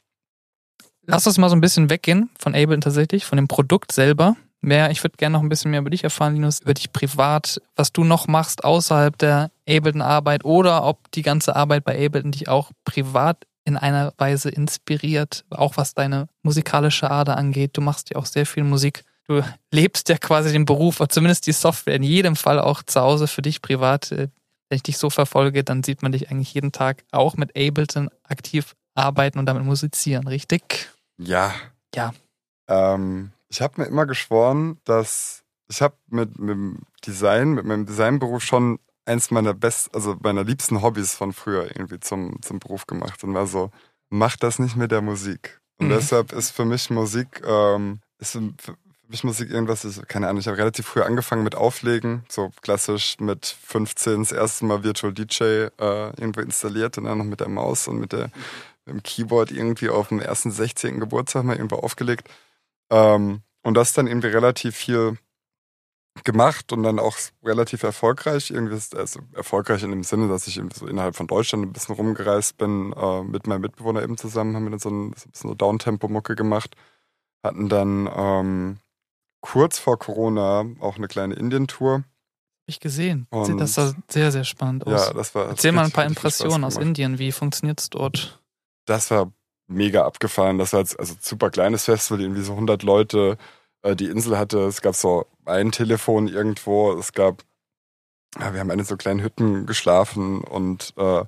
Lass 1.03 1.27
uns 1.27 1.39
mal 1.39 1.49
so 1.49 1.57
ein 1.57 1.63
bisschen 1.63 1.89
weggehen 1.89 2.29
von 2.39 2.55
Ableton 2.55 2.83
tatsächlich, 2.83 3.25
von 3.25 3.37
dem 3.37 3.49
Produkt 3.49 3.93
selber. 3.93 4.37
Mehr, 4.61 4.91
ich 4.91 5.03
würde 5.05 5.17
gerne 5.17 5.35
noch 5.35 5.43
ein 5.43 5.49
bisschen 5.49 5.71
mehr 5.71 5.81
über 5.81 5.89
dich 5.89 6.05
erfahren, 6.05 6.35
Linus, 6.35 6.61
über 6.61 6.75
dich 6.75 6.93
privat, 6.93 7.63
was 7.77 7.93
du 7.93 8.05
noch 8.05 8.27
machst 8.27 8.65
außerhalb 8.65 9.17
der 9.17 9.51
Ableton-Arbeit 9.69 10.45
oder 10.45 10.85
ob 10.85 11.11
die 11.13 11.23
ganze 11.23 11.57
Arbeit 11.57 11.85
bei 11.85 11.95
Ableton 12.05 12.33
dich 12.33 12.49
auch 12.49 12.73
privat 12.85 13.47
in 13.69 13.77
einer 13.77 14.15
Weise 14.17 14.49
inspiriert, 14.49 15.45
auch 15.51 15.77
was 15.77 15.93
deine 15.93 16.29
musikalische 16.43 17.11
Ader 17.11 17.37
angeht. 17.37 17.77
Du 17.77 17.83
machst 17.83 18.09
ja 18.11 18.17
auch 18.17 18.25
sehr 18.25 18.47
viel 18.47 18.65
Musik. 18.65 19.05
Du 19.29 19.43
lebst 19.71 20.09
ja 20.09 20.17
quasi 20.17 20.51
den 20.53 20.65
Beruf, 20.65 21.01
oder 21.01 21.11
zumindest 21.11 21.47
die 21.47 21.53
Software, 21.53 21.95
in 21.95 22.03
jedem 22.03 22.35
Fall 22.35 22.59
auch 22.59 22.83
zu 22.83 22.99
Hause 22.99 23.29
für 23.29 23.43
dich 23.43 23.61
privat. 23.61 24.11
Äh, 24.11 24.29
wenn 24.71 24.77
ich 24.77 24.83
dich 24.83 24.97
so 24.97 25.11
verfolge, 25.11 25.65
dann 25.65 25.83
sieht 25.83 26.03
man 26.03 26.13
dich 26.13 26.31
eigentlich 26.31 26.55
jeden 26.55 26.73
Tag 26.73 27.05
auch 27.13 27.37
mit 27.37 27.51
Ableton 27.57 28.09
aktiv 28.23 28.75
arbeiten 28.95 29.39
und 29.39 29.45
damit 29.45 29.65
musizieren, 29.65 30.27
richtig? 30.27 30.89
Ja. 31.19 31.55
Ja. 31.95 32.13
Ähm, 32.69 33.33
ich 33.49 33.61
habe 33.61 33.83
mir 33.83 33.87
immer 33.87 34.07
geschworen, 34.07 34.79
dass 34.85 35.45
ich 35.69 35.83
habe 35.83 35.95
mit, 36.09 36.39
mit 36.39 36.51
dem 36.51 36.79
Design, 37.07 37.51
mit 37.51 37.67
meinem 37.67 37.85
Designberuf 37.85 38.43
schon 38.43 38.79
eins 39.09 39.31
meiner 39.31 39.55
best, 39.55 39.95
also 39.95 40.17
meiner 40.21 40.45
liebsten 40.45 40.83
Hobbys 40.83 41.15
von 41.15 41.33
früher 41.33 41.65
irgendwie 41.65 41.99
zum, 42.01 42.41
zum 42.43 42.59
Beruf 42.61 42.87
gemacht 42.87 43.25
und 43.25 43.35
war 43.35 43.47
so, 43.47 43.71
mach 44.11 44.37
das 44.37 44.59
nicht 44.59 44.77
mit 44.77 44.91
der 44.91 45.03
Musik. 45.03 45.61
Und 45.79 45.89
mhm. 45.89 45.93
deshalb 45.93 46.33
ist 46.33 46.51
für 46.51 46.65
mich 46.65 46.91
Musik, 46.91 47.43
ähm, 47.47 48.01
ist 48.19 48.33
für 48.33 48.77
mich 49.09 49.25
Musik 49.25 49.51
irgendwas, 49.51 49.85
ich, 49.85 50.07
keine 50.07 50.29
Ahnung, 50.29 50.41
ich 50.41 50.47
habe 50.47 50.59
relativ 50.59 50.87
früh 50.87 51.03
angefangen 51.03 51.43
mit 51.43 51.55
Auflegen, 51.55 52.25
so 52.29 52.51
klassisch 52.63 53.17
mit 53.21 53.47
15 53.47 54.21
das 54.21 54.33
erste 54.33 54.65
Mal 54.67 54.85
Virtual 54.85 55.13
DJ 55.13 55.43
äh, 55.43 55.71
irgendwo 55.79 56.41
installiert 56.41 56.99
und 56.99 57.05
dann 57.05 57.19
noch 57.19 57.25
mit 57.25 57.41
der 57.41 57.49
Maus 57.49 57.89
und 57.89 57.99
mit 57.99 58.13
der 58.13 58.31
im 58.87 59.03
Keyboard 59.03 59.51
irgendwie 59.51 59.91
auf 59.91 60.09
dem 60.09 60.21
ersten 60.21 60.51
16. 60.51 60.99
Geburtstag 60.99 61.45
mal 61.45 61.57
irgendwo 61.57 61.77
aufgelegt. 61.77 62.29
Ähm, 62.91 63.43
und 63.63 63.75
das 63.75 63.93
dann 63.93 64.07
irgendwie 64.07 64.29
relativ 64.29 64.77
viel 64.77 65.19
gemacht 66.25 66.73
und 66.73 66.83
dann 66.83 66.99
auch 66.99 67.17
relativ 67.45 67.83
erfolgreich. 67.83 68.51
Irgendwie 68.51 68.79
also 68.97 69.21
erfolgreich 69.35 69.83
in 69.83 69.91
dem 69.91 70.03
Sinne, 70.05 70.29
dass 70.29 70.47
ich 70.47 70.57
irgendwie 70.57 70.79
so 70.79 70.87
innerhalb 70.87 71.17
von 71.17 71.27
Deutschland 71.27 71.65
ein 71.65 71.73
bisschen 71.73 71.95
rumgereist 71.95 72.57
bin, 72.59 72.93
äh, 72.93 73.23
mit 73.23 73.47
meinem 73.47 73.63
Mitbewohner 73.63 74.03
eben 74.03 74.17
zusammen, 74.17 74.55
haben 74.57 74.65
wir 74.65 74.71
dann 74.71 74.79
so 74.79 74.91
ein, 74.91 75.15
so 75.33 75.49
eine 75.49 75.57
Downtempo-Mucke 75.57 76.35
gemacht. 76.37 76.77
Hatten 77.45 77.69
dann 77.69 78.09
ähm, 78.15 78.79
kurz 79.41 79.79
vor 79.79 79.99
Corona 79.99 80.67
auch 80.81 80.97
eine 80.97 81.09
kleine 81.09 81.35
Indien-Tour. 81.35 82.05
Ich 82.67 82.81
gesehen. 82.81 83.27
Und- 83.31 83.47
Sieht 83.47 83.61
das 83.61 83.75
sah 83.75 83.95
sehr, 84.11 84.31
sehr 84.31 84.45
spannend 84.45 84.87
aus. 84.87 85.07
Ja, 85.09 85.15
das 85.15 85.35
war. 85.35 85.49
Erzähl 85.49 85.73
mal 85.73 85.81
ein 85.81 85.85
richtig, 85.87 85.95
paar 85.95 86.05
richtig 86.05 86.17
Impressionen 86.19 86.65
aus. 86.65 86.77
Indien. 86.77 87.19
Wie 87.19 87.33
funktioniert's 87.33 87.89
dort? 87.89 88.43
Das 88.85 89.11
war 89.11 89.33
mega 89.69 90.05
abgefahren. 90.05 90.59
Das 90.59 90.73
war 90.73 90.81
jetzt 90.81 90.99
also 90.99 91.15
super 91.21 91.51
kleines 91.51 91.85
Festival, 91.85 92.21
irgendwie 92.21 92.43
so 92.43 92.53
100 92.53 92.83
Leute. 92.83 93.39
Äh, 93.83 93.97
Die 93.97 94.07
Insel 94.09 94.39
hatte, 94.39 94.61
es 94.67 94.83
gab 94.83 94.95
so 94.95 95.27
ein 95.45 95.73
Telefon 95.73 96.29
irgendwo. 96.29 96.93
Es 96.93 97.13
gab, 97.13 97.43
ja, 98.39 98.53
wir 98.53 98.61
haben 98.61 98.71
in 98.71 98.85
so 98.85 98.97
kleinen 98.97 99.23
Hütten 99.23 99.67
geschlafen 99.67 100.43
und 100.43 100.95
äh, 100.97 101.25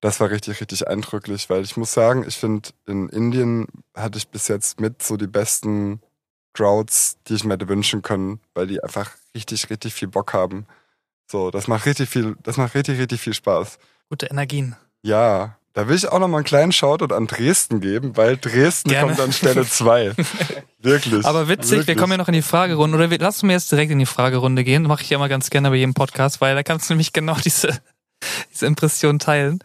das 0.00 0.18
war 0.18 0.30
richtig, 0.30 0.60
richtig 0.60 0.88
eindrücklich, 0.88 1.50
weil 1.50 1.62
ich 1.62 1.76
muss 1.76 1.92
sagen, 1.92 2.24
ich 2.26 2.36
finde, 2.36 2.70
in 2.86 3.08
Indien 3.10 3.66
hatte 3.94 4.18
ich 4.18 4.28
bis 4.28 4.48
jetzt 4.48 4.80
mit 4.80 5.02
so 5.02 5.16
die 5.16 5.26
besten 5.26 6.00
Crowds, 6.54 7.18
die 7.28 7.34
ich 7.34 7.44
mir 7.44 7.54
hätte 7.54 7.68
wünschen 7.68 8.02
können, 8.02 8.40
weil 8.54 8.66
die 8.66 8.82
einfach 8.82 9.12
richtig, 9.34 9.68
richtig 9.70 9.94
viel 9.94 10.08
Bock 10.08 10.32
haben. 10.32 10.66
So, 11.30 11.50
das 11.50 11.68
macht 11.68 11.86
richtig 11.86 12.08
viel, 12.08 12.36
das 12.42 12.56
macht 12.56 12.74
richtig, 12.74 12.98
richtig 12.98 13.20
viel 13.20 13.34
Spaß. 13.34 13.78
Gute 14.08 14.26
Energien. 14.26 14.74
Ja, 15.02 15.56
da 15.72 15.88
will 15.88 15.96
ich 15.96 16.08
auch 16.08 16.18
noch 16.18 16.28
mal 16.28 16.38
einen 16.38 16.44
kleinen 16.44 16.72
Shoutout 16.72 17.14
an 17.14 17.26
Dresden 17.26 17.80
geben, 17.80 18.16
weil 18.16 18.36
Dresden 18.36 18.90
Gerne. 18.90 19.08
kommt 19.08 19.20
an 19.20 19.32
Stelle 19.32 19.66
zwei. 19.66 20.12
Wirklich. 20.78 21.24
Aber 21.24 21.48
witzig, 21.48 21.70
wir 21.72 21.78
wirklich. 21.78 21.96
kommen 21.98 22.12
ja 22.12 22.16
noch 22.18 22.28
in 22.28 22.34
die 22.34 22.42
Fragerunde. 22.42 22.96
Oder 22.96 23.10
wir, 23.10 23.18
lass 23.18 23.42
uns 23.42 23.52
jetzt 23.52 23.70
direkt 23.70 23.92
in 23.92 23.98
die 23.98 24.06
Fragerunde 24.06 24.64
gehen. 24.64 24.82
Mache 24.84 25.02
ich 25.02 25.10
ja 25.10 25.16
immer 25.18 25.28
ganz 25.28 25.50
gerne 25.50 25.70
bei 25.70 25.76
jedem 25.76 25.94
Podcast, 25.94 26.40
weil 26.40 26.54
da 26.54 26.62
kannst 26.62 26.88
du 26.88 26.94
nämlich 26.94 27.12
genau 27.12 27.34
diese, 27.44 27.80
diese 28.50 28.66
Impression 28.66 29.18
teilen. 29.18 29.60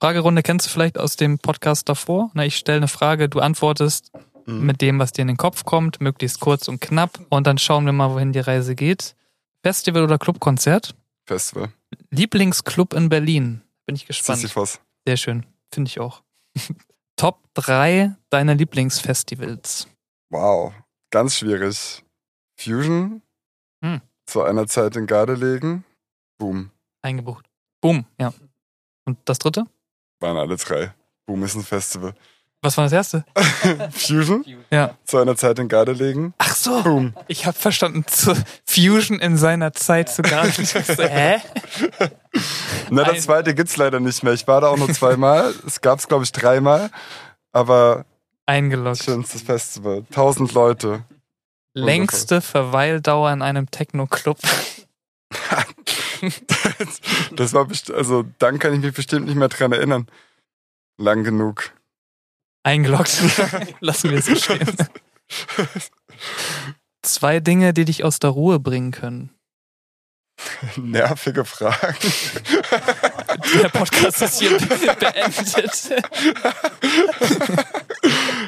Fragerunde 0.00 0.42
kennst 0.42 0.66
du 0.66 0.70
vielleicht 0.70 0.98
aus 0.98 1.16
dem 1.16 1.38
Podcast 1.38 1.88
davor. 1.88 2.30
Na, 2.34 2.44
ich 2.44 2.56
stelle 2.56 2.78
eine 2.78 2.88
Frage, 2.88 3.28
du 3.28 3.40
antwortest 3.40 4.10
Mhm. 4.46 4.64
mit 4.66 4.80
dem, 4.80 4.98
was 4.98 5.12
dir 5.12 5.22
in 5.22 5.28
den 5.28 5.36
Kopf 5.36 5.64
kommt, 5.64 6.00
möglichst 6.00 6.40
kurz 6.40 6.66
und 6.68 6.80
knapp. 6.80 7.20
Und 7.28 7.46
dann 7.46 7.58
schauen 7.58 7.84
wir 7.84 7.92
mal, 7.92 8.10
wohin 8.10 8.32
die 8.32 8.38
Reise 8.40 8.74
geht. 8.74 9.14
Festival 9.62 10.02
oder 10.02 10.18
Clubkonzert? 10.18 10.94
Festival. 11.26 11.68
Lieblingsclub 12.10 12.94
in 12.94 13.08
Berlin. 13.08 13.60
Bin 13.86 13.96
ich 13.96 14.06
gespannt. 14.06 14.38
Sisyphos. 14.40 14.80
Sehr 15.06 15.16
schön. 15.16 15.46
Finde 15.72 15.88
ich 15.88 16.00
auch. 16.00 16.22
Top 17.16 17.40
3 17.54 18.14
deiner 18.30 18.54
Lieblingsfestivals. 18.54 19.88
Wow. 20.30 20.72
Ganz 21.10 21.36
schwierig. 21.36 22.04
Fusion. 22.58 23.22
Hm. 23.84 24.00
Zu 24.26 24.42
einer 24.42 24.66
Zeit 24.66 24.96
in 24.96 25.06
Gardelegen. 25.06 25.84
Boom. 26.38 26.70
Eingebucht. 27.02 27.46
Boom, 27.80 28.04
ja. 28.18 28.32
Und 29.04 29.18
das 29.24 29.38
dritte? 29.38 29.64
Waren 30.20 30.36
alle 30.36 30.56
drei. 30.56 30.94
Boom 31.26 31.42
ist 31.44 31.54
ein 31.54 31.62
Festival. 31.62 32.14
Was 32.62 32.76
war 32.76 32.84
das 32.84 32.92
erste? 32.92 33.24
Fusion. 33.92 34.44
Ja. 34.70 34.98
Zu 35.04 35.18
einer 35.18 35.34
Zeit 35.34 35.58
in 35.58 35.68
Gardelegen. 35.68 36.34
Ach 36.36 36.54
so. 36.54 36.82
Boom. 36.82 37.14
Ich 37.26 37.46
habe 37.46 37.56
verstanden, 37.56 38.04
zu 38.06 38.34
Fusion 38.66 39.18
in 39.18 39.38
seiner 39.38 39.72
Zeit 39.72 40.10
zu 40.10 40.22
so, 40.22 41.02
Hä? 41.02 41.40
Na, 42.90 43.02
Ein- 43.02 43.14
das 43.14 43.24
zweite 43.24 43.54
gibt's 43.54 43.76
leider 43.76 44.00
nicht 44.00 44.22
mehr. 44.22 44.32
Ich 44.32 44.46
war 44.46 44.60
da 44.60 44.68
auch 44.68 44.76
nur 44.76 44.92
zweimal. 44.92 45.54
es 45.66 45.80
gab's, 45.80 46.08
glaube 46.08 46.24
ich, 46.24 46.32
dreimal. 46.32 46.90
Aber 47.52 48.04
Eingeloggt. 48.46 49.02
schönstes 49.02 49.42
Festival. 49.42 50.04
Tausend 50.10 50.52
Leute. 50.52 51.04
Längste 51.72 52.40
Verweildauer 52.40 53.32
in 53.32 53.42
einem 53.42 53.70
Techno-Club. 53.70 54.38
das, 56.48 57.00
das 57.36 57.52
war 57.52 57.68
also 57.94 58.24
dann 58.38 58.58
kann 58.58 58.74
ich 58.74 58.80
mich 58.80 58.94
bestimmt 58.94 59.26
nicht 59.26 59.36
mehr 59.36 59.48
dran 59.48 59.72
erinnern. 59.72 60.06
Lang 60.98 61.24
genug. 61.24 61.72
Eingeloggt. 62.62 63.22
Lassen 63.80 64.10
wir 64.10 64.18
es 64.18 64.26
so 64.26 64.34
stehen. 64.34 64.76
Zwei 67.02 67.40
Dinge, 67.40 67.72
die 67.72 67.84
dich 67.84 68.04
aus 68.04 68.18
der 68.18 68.30
Ruhe 68.30 68.60
bringen 68.60 68.90
können. 68.90 69.30
Nervige 70.76 71.44
Fragen. 71.44 71.96
Der 73.62 73.68
Podcast 73.68 74.22
ist 74.22 74.38
hier 74.40 74.58
beendet. 74.58 75.90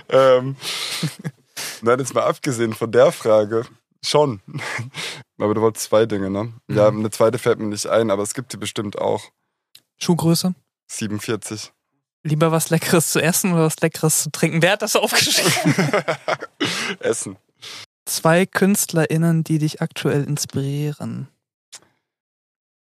ähm, 0.08 0.56
nein, 1.82 1.99
jetzt 1.99 2.14
mal 2.14 2.25
abgesehen 2.25 2.75
von 2.75 2.90
der 2.92 3.12
Frage. 3.12 3.66
Schon. 4.04 4.40
aber 5.38 5.54
du 5.54 5.61
wolltest 5.61 5.87
zwei 5.87 6.06
Dinge, 6.06 6.28
ne? 6.30 6.52
Ja, 6.68 6.90
Mhm. 6.90 7.00
eine 7.00 7.11
zweite 7.11 7.38
fällt 7.38 7.61
mir 7.61 7.66
nicht 7.66 7.87
ein, 7.87 8.11
aber 8.11 8.22
es 8.22 8.34
gibt 8.34 8.52
die 8.52 8.56
bestimmt 8.56 8.99
auch. 8.99 9.22
Schuhgröße? 9.99 10.54
47. 10.88 11.72
Lieber 12.25 12.50
was 12.52 12.70
Leckeres 12.70 13.11
zu 13.12 13.20
essen 13.20 13.52
oder 13.52 13.64
was 13.64 13.80
Leckeres 13.80 14.22
zu 14.25 14.30
trinken? 14.30 14.62
Wer 14.62 14.72
hat 14.72 14.82
das 14.82 14.96
aufgeschrieben? 14.96 15.75
Essen. 17.00 17.37
Zwei 18.04 18.46
KünstlerInnen, 18.46 19.44
die 19.44 19.58
dich 19.58 19.80
aktuell 19.80 20.25
inspirieren. 20.25 21.28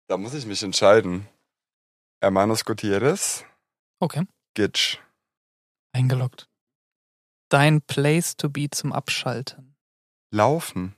Da 0.07 0.17
muss 0.17 0.33
ich 0.33 0.45
mich 0.45 0.63
entscheiden. 0.63 1.27
Hermanos 2.21 2.65
Gutierrez, 2.65 3.43
Okay. 3.99 4.25
Gitsch. 4.53 4.97
Eingeloggt. 5.91 6.47
Dein 7.49 7.81
Place 7.81 8.35
to 8.37 8.49
be 8.49 8.69
zum 8.69 8.93
Abschalten. 8.93 9.75
Laufen. 10.31 10.95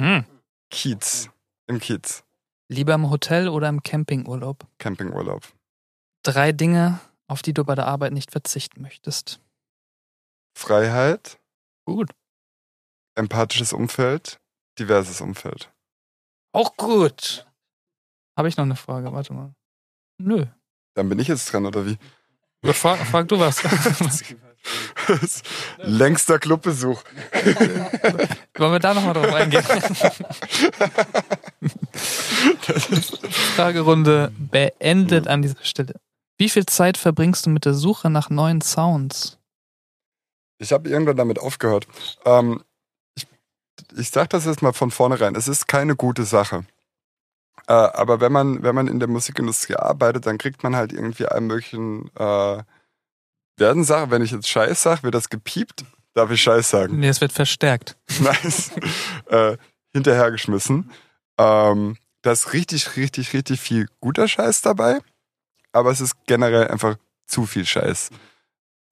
Hm. 0.00 0.24
Kiez. 0.70 1.30
Im 1.68 1.78
Kiez. 1.78 2.24
Lieber 2.68 2.94
im 2.94 3.10
Hotel 3.10 3.48
oder 3.48 3.68
im 3.68 3.82
Campingurlaub? 3.82 4.66
Campingurlaub. 4.78 5.46
Drei 6.24 6.52
Dinge, 6.52 7.00
auf 7.28 7.42
die 7.42 7.52
du 7.54 7.64
bei 7.64 7.74
der 7.74 7.86
Arbeit 7.86 8.12
nicht 8.12 8.30
verzichten 8.32 8.80
möchtest. 8.82 9.40
Freiheit, 10.56 11.38
Gut. 11.84 12.10
empathisches 13.14 13.72
Umfeld, 13.72 14.40
diverses 14.78 15.20
Umfeld. 15.20 15.72
Auch 16.52 16.76
gut. 16.76 17.46
Habe 18.36 18.48
ich 18.48 18.56
noch 18.56 18.64
eine 18.64 18.76
Frage? 18.76 19.12
Warte 19.12 19.32
mal. 19.34 19.54
Nö. 20.18 20.46
Dann 20.94 21.08
bin 21.08 21.18
ich 21.18 21.28
jetzt 21.28 21.52
dran, 21.52 21.66
oder 21.66 21.86
wie? 21.86 21.98
Ja, 22.64 22.72
Frag, 22.72 22.98
frag 23.00 23.28
du 23.28 23.38
was. 23.40 23.62
Längster 25.78 26.38
Clubbesuch. 26.38 27.02
Wollen 28.54 28.72
wir 28.72 28.78
da 28.78 28.94
nochmal 28.94 29.14
drauf 29.14 29.34
eingehen? 29.34 29.64
Fragerunde 33.56 34.32
beendet 34.38 35.26
an 35.26 35.42
dieser 35.42 35.64
Stelle. 35.64 35.94
Wie 36.38 36.48
viel 36.48 36.66
Zeit 36.66 36.96
verbringst 36.96 37.46
du 37.46 37.50
mit 37.50 37.64
der 37.64 37.74
Suche 37.74 38.10
nach 38.10 38.30
neuen 38.30 38.60
Sounds? 38.60 39.38
Ich 40.58 40.72
habe 40.72 40.88
irgendwann 40.88 41.16
damit 41.16 41.40
aufgehört. 41.40 41.88
Ähm, 42.24 42.62
ich 43.16 43.26
ich 43.96 44.10
sage 44.10 44.28
das 44.28 44.44
jetzt 44.44 44.62
mal 44.62 44.72
von 44.72 44.92
vornherein. 44.92 45.34
Es 45.34 45.48
ist 45.48 45.66
keine 45.66 45.96
gute 45.96 46.24
Sache. 46.24 46.64
Äh, 47.68 47.72
aber 47.72 48.20
wenn 48.20 48.32
man, 48.32 48.62
wenn 48.62 48.74
man 48.74 48.88
in 48.88 48.98
der 48.98 49.08
Musikindustrie 49.08 49.76
arbeitet, 49.76 50.26
dann 50.26 50.38
kriegt 50.38 50.62
man 50.62 50.76
halt 50.76 50.92
irgendwie 50.92 51.26
allen 51.26 51.46
möglichen 51.46 52.10
äh, 52.16 52.62
werden 53.56 53.84
Sachen, 53.84 54.10
wenn 54.10 54.22
ich 54.22 54.32
jetzt 54.32 54.48
Scheiß 54.48 54.82
sage, 54.82 55.02
wird 55.04 55.14
das 55.14 55.28
gepiept? 55.28 55.84
Darf 56.14 56.30
ich 56.30 56.42
Scheiß 56.42 56.68
sagen? 56.68 56.98
Nee, 56.98 57.08
es 57.08 57.20
wird 57.20 57.32
verstärkt. 57.32 57.96
nice, 58.20 58.72
äh, 59.26 59.56
hinterhergeschmissen. 59.92 60.90
Ähm, 61.38 61.96
da 62.22 62.32
ist 62.32 62.52
richtig, 62.52 62.96
richtig, 62.96 63.32
richtig 63.32 63.60
viel 63.60 63.88
guter 64.00 64.28
Scheiß 64.28 64.62
dabei, 64.62 64.98
aber 65.72 65.90
es 65.90 66.00
ist 66.00 66.14
generell 66.26 66.68
einfach 66.68 66.96
zu 67.26 67.46
viel 67.46 67.66
Scheiß. 67.66 68.10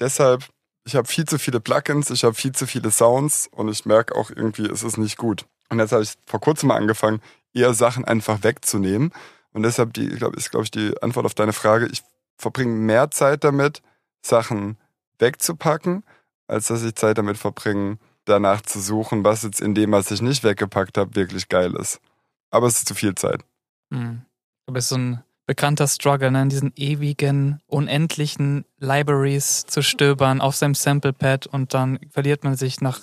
Deshalb, 0.01 0.49
ich 0.85 0.97
habe 0.97 1.07
viel 1.07 1.27
zu 1.27 1.39
viele 1.39 1.61
Plugins, 1.61 2.11
ich 2.11 2.25
habe 2.25 2.35
viel 2.35 2.53
zu 2.53 2.67
viele 2.67 2.91
Sounds 2.91 3.49
und 3.53 3.69
ich 3.69 3.85
merke 3.85 4.15
auch 4.15 4.31
irgendwie, 4.31 4.67
es 4.67 4.83
ist 4.83 4.97
nicht 4.97 5.19
gut. 5.19 5.45
Und 5.69 5.79
jetzt 5.79 5.93
habe 5.93 6.03
ich 6.03 6.15
vor 6.27 6.41
kurzem 6.41 6.69
mal 6.69 6.77
angefangen, 6.77 7.21
eher 7.55 7.75
Sachen 7.75 8.05
einfach 8.05 8.43
wegzunehmen. 8.43 9.13
Und 9.53 9.63
deshalb 9.65 9.93
die, 9.95 10.09
glaub, 10.09 10.37
ist, 10.37 10.51
glaube 10.51 10.65
ich, 10.65 10.71
die 10.71 10.95
Antwort 11.03 11.27
auf 11.27 11.35
deine 11.35 11.53
Frage, 11.53 11.87
ich 11.87 12.03
verbringe 12.39 12.73
mehr 12.73 13.11
Zeit 13.11 13.45
damit, 13.45 13.83
Sachen 14.23 14.77
wegzupacken, 15.19 16.05
als 16.47 16.69
dass 16.69 16.83
ich 16.83 16.95
Zeit 16.95 17.19
damit 17.19 17.37
verbringe, 17.37 17.99
danach 18.25 18.61
zu 18.63 18.81
suchen, 18.81 19.25
was 19.25 19.43
jetzt 19.43 19.61
in 19.61 19.75
dem, 19.75 19.93
was 19.93 20.11
ich 20.11 20.23
nicht 20.23 20.45
weggepackt 20.45 20.99
habe, 20.99 21.15
wirklich 21.15 21.49
geil 21.49 21.75
ist. 21.75 22.01
Aber 22.51 22.67
es 22.67 22.79
ist 22.79 22.89
zu 22.89 22.95
viel 22.95 23.15
Zeit. 23.15 23.43
Hm. 23.93 24.23
Du 24.67 24.73
bist 24.73 24.89
so 24.89 24.97
ein 24.97 25.25
bekannter 25.47 25.89
Struggle, 25.89 26.31
ne? 26.31 26.43
in 26.43 26.49
diesen 26.49 26.73
ewigen, 26.77 27.61
unendlichen 27.67 28.65
Libraries 28.79 29.65
zu 29.67 29.83
stöbern 29.83 30.41
auf 30.41 30.55
seinem 30.55 30.75
Samplepad 30.75 31.47
und 31.49 31.75
dann 31.75 31.99
verliert 32.11 32.45
man 32.45 32.57
sich 32.57 32.81
nach 32.81 33.01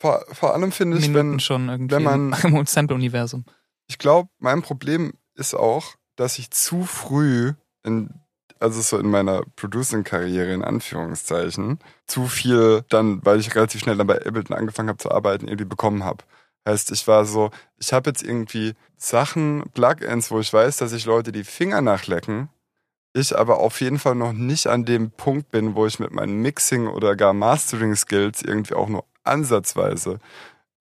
Vor, 0.00 0.24
vor 0.32 0.54
allem 0.54 0.70
finde 0.70 0.98
ich, 0.98 1.08
Minuten 1.08 1.32
wenn, 1.32 1.40
schon 1.40 1.68
irgendwie 1.68 1.96
wenn 1.96 2.02
man- 2.04 2.32
im 2.44 2.66
Sample-Universum. 2.66 3.44
Ich 3.90 3.98
glaube, 3.98 4.30
mein 4.38 4.62
Problem 4.62 5.14
ist 5.34 5.52
auch, 5.52 5.96
dass 6.14 6.38
ich 6.38 6.52
zu 6.52 6.84
früh 6.84 7.54
in 7.82 8.14
also 8.60 8.82
so 8.82 8.98
in 8.98 9.10
meiner 9.10 9.42
Producing-Karriere 9.56 10.52
in 10.52 10.62
Anführungszeichen, 10.62 11.78
zu 12.06 12.26
viel 12.26 12.84
dann, 12.90 13.24
weil 13.24 13.40
ich 13.40 13.54
relativ 13.54 13.80
schnell 13.80 13.96
dann 13.96 14.06
bei 14.06 14.24
Ableton 14.24 14.54
angefangen 14.54 14.90
habe 14.90 14.98
zu 14.98 15.10
arbeiten, 15.10 15.48
irgendwie 15.48 15.64
bekommen 15.64 16.04
habe. 16.04 16.24
Heißt, 16.68 16.92
ich 16.92 17.08
war 17.08 17.24
so, 17.24 17.50
ich 17.78 17.94
habe 17.94 18.10
jetzt 18.10 18.22
irgendwie 18.22 18.74
Sachen, 18.98 19.64
Plugins, 19.72 20.30
wo 20.30 20.40
ich 20.40 20.52
weiß, 20.52 20.76
dass 20.76 20.92
ich 20.92 21.06
Leute 21.06 21.32
die 21.32 21.42
Finger 21.42 21.80
nachlecken, 21.80 22.50
ich 23.14 23.36
aber 23.36 23.60
auf 23.60 23.80
jeden 23.80 23.98
Fall 23.98 24.14
noch 24.14 24.34
nicht 24.34 24.66
an 24.66 24.84
dem 24.84 25.10
Punkt 25.10 25.50
bin, 25.50 25.74
wo 25.74 25.86
ich 25.86 25.98
mit 25.98 26.12
meinen 26.12 26.42
Mixing- 26.42 26.86
oder 26.86 27.16
gar 27.16 27.32
Mastering-Skills 27.32 28.42
irgendwie 28.42 28.74
auch 28.74 28.88
nur 28.88 29.04
ansatzweise 29.24 30.20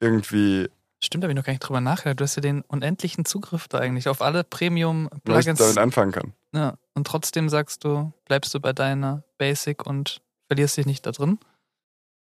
irgendwie 0.01 0.69
Stimmt, 1.01 1.23
da 1.23 1.25
habe 1.25 1.31
ich 1.33 1.37
noch 1.37 1.45
gar 1.45 1.53
nicht 1.53 1.61
drüber 1.61 1.81
nachgedacht. 1.81 2.19
Du 2.19 2.23
hast 2.23 2.35
ja 2.35 2.41
den 2.41 2.61
unendlichen 2.61 3.23
Zugriff 3.25 3.67
da 3.67 3.77
eigentlich 3.79 4.09
auf 4.09 4.21
alle 4.21 4.39
wo 4.39 4.41
ich 4.41 4.49
Premium-Plugins. 4.49 5.57
damit 5.59 5.77
anfangen 5.77 6.11
kann. 6.11 6.33
Ja, 6.53 6.77
und 6.93 7.07
trotzdem 7.07 7.47
sagst 7.49 7.83
du, 7.85 8.11
bleibst 8.25 8.53
du 8.53 8.59
bei 8.59 8.73
deiner 8.73 9.23
Basic 9.37 9.85
und 9.85 10.21
verlierst 10.47 10.77
dich 10.77 10.85
nicht 10.85 11.05
da 11.05 11.11
drin. 11.11 11.39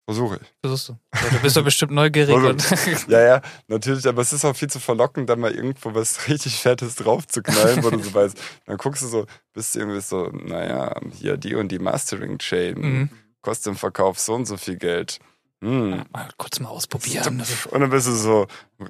Versuche 0.06 0.38
ich. 0.40 0.49
Versuchst 0.62 0.88
du. 0.88 0.92
Ja, 1.14 1.28
du 1.30 1.40
bist 1.40 1.56
doch 1.56 1.64
bestimmt 1.64 1.92
neugierig. 1.92 2.35
Ja, 3.08 3.20
ja, 3.20 3.42
natürlich, 3.66 4.06
aber 4.06 4.23
es 4.23 4.32
ist 4.32 4.44
auch 4.44 4.56
viel 4.56 4.70
zu 4.70 4.80
verlockend, 4.80 5.28
dann 5.28 5.40
mal 5.40 5.50
irgendwo 5.52 5.94
was 5.94 6.28
richtig 6.28 6.56
Fettes 6.61 6.94
drauf 6.94 7.26
zu 7.26 7.42
knallen, 7.42 7.82
wo 7.85 7.90
du 7.90 7.99
so 8.02 8.14
weißt, 8.14 8.38
dann 8.64 8.76
guckst 8.78 9.02
du 9.02 9.06
so, 9.06 9.26
bist 9.52 9.75
du 9.75 9.80
irgendwie 9.80 10.00
so, 10.00 10.28
naja, 10.32 10.94
hier 11.12 11.37
die 11.37 11.54
und 11.56 11.68
die 11.70 11.78
Mastering-Chain, 11.78 12.78
Mhm. 12.80 13.11
kostet 13.42 13.73
im 13.73 13.76
Verkauf 13.76 14.18
so 14.18 14.35
und 14.35 14.47
so 14.47 14.56
viel 14.56 14.76
Geld. 14.76 15.18
Hm. 15.60 16.04
mal 16.12 16.28
kurz 16.36 16.60
mal 16.60 16.68
ausprobieren. 16.68 17.42
Und 17.70 17.80
dann 17.80 17.90
bist 17.90 18.06
du 18.06 18.12
so, 18.12 18.46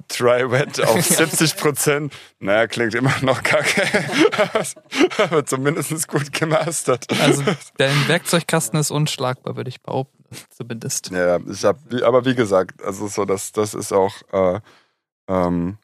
try 0.07 0.49
wet 0.51 0.79
auf 0.87 1.03
70 1.03 1.57
Prozent. 1.57 2.13
Naja, 2.39 2.67
klingt 2.67 2.93
immer 2.93 3.13
noch 3.21 3.41
kacke. 3.41 3.81
aber 5.17 5.45
zumindest 5.45 6.07
gut 6.07 6.31
gemastert. 6.31 7.07
Also 7.19 7.43
dein 7.77 8.07
Werkzeugkasten 8.07 8.79
ist 8.79 8.91
unschlagbar, 8.91 9.55
würde 9.55 9.69
ich 9.69 9.81
behaupten. 9.81 10.23
Zumindest. 10.55 11.09
Ja, 11.09 11.39
ich 11.49 11.65
hab, 11.65 11.77
aber 12.03 12.25
wie 12.25 12.35
gesagt, 12.35 12.83
also 12.83 13.07
so, 13.07 13.25
das, 13.25 13.51
das 13.51 13.73
ist 13.73 13.91
auch, 13.91 14.13
äh, 14.31 14.59
ähm, 15.27 15.79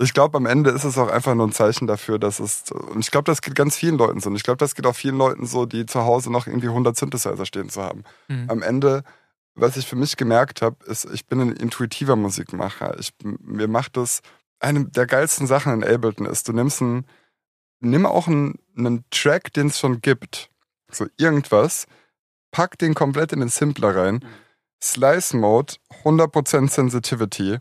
ich 0.00 0.14
glaube, 0.14 0.36
am 0.36 0.46
Ende 0.46 0.70
ist 0.70 0.84
es 0.84 0.96
auch 0.96 1.08
einfach 1.08 1.34
nur 1.34 1.46
ein 1.46 1.52
Zeichen 1.52 1.86
dafür, 1.86 2.18
dass 2.18 2.38
es, 2.38 2.70
und 2.70 3.00
ich 3.00 3.10
glaube, 3.10 3.24
das 3.24 3.42
geht 3.42 3.54
ganz 3.54 3.76
vielen 3.76 3.98
Leuten 3.98 4.20
so. 4.20 4.30
Und 4.30 4.36
ich 4.36 4.44
glaube, 4.44 4.58
das 4.58 4.74
geht 4.74 4.86
auch 4.86 4.94
vielen 4.94 5.18
Leuten 5.18 5.44
so, 5.46 5.66
die 5.66 5.86
zu 5.86 6.04
Hause 6.04 6.30
noch 6.30 6.46
irgendwie 6.46 6.68
100 6.68 6.96
Synthesizer 6.96 7.46
stehen 7.46 7.68
zu 7.68 7.82
haben. 7.82 8.04
Mhm. 8.28 8.44
Am 8.48 8.62
Ende, 8.62 9.02
was 9.60 9.76
ich 9.76 9.86
für 9.86 9.96
mich 9.96 10.16
gemerkt 10.16 10.62
habe, 10.62 10.84
ist, 10.86 11.04
ich 11.12 11.26
bin 11.26 11.40
ein 11.40 11.52
intuitiver 11.52 12.16
Musikmacher. 12.16 12.98
Ich, 12.98 13.12
mir 13.22 13.68
macht 13.68 13.96
das, 13.96 14.20
eine 14.60 14.86
der 14.86 15.06
geilsten 15.06 15.46
Sachen 15.46 15.72
in 15.72 15.84
Ableton 15.84 16.26
ist, 16.26 16.48
du 16.48 16.52
nimmst 16.52 16.80
einen, 16.82 17.06
nimm 17.80 18.06
auch 18.06 18.26
einen, 18.26 18.58
einen 18.76 19.04
Track, 19.10 19.52
den 19.52 19.68
es 19.68 19.78
schon 19.78 20.00
gibt, 20.00 20.50
so 20.90 21.06
irgendwas, 21.16 21.86
pack 22.50 22.78
den 22.78 22.94
komplett 22.94 23.32
in 23.32 23.40
den 23.40 23.48
Simpler 23.48 23.94
rein, 23.94 24.24
Slice 24.82 25.36
Mode, 25.36 25.74
100% 26.04 26.70
Sensitivity, 26.70 27.58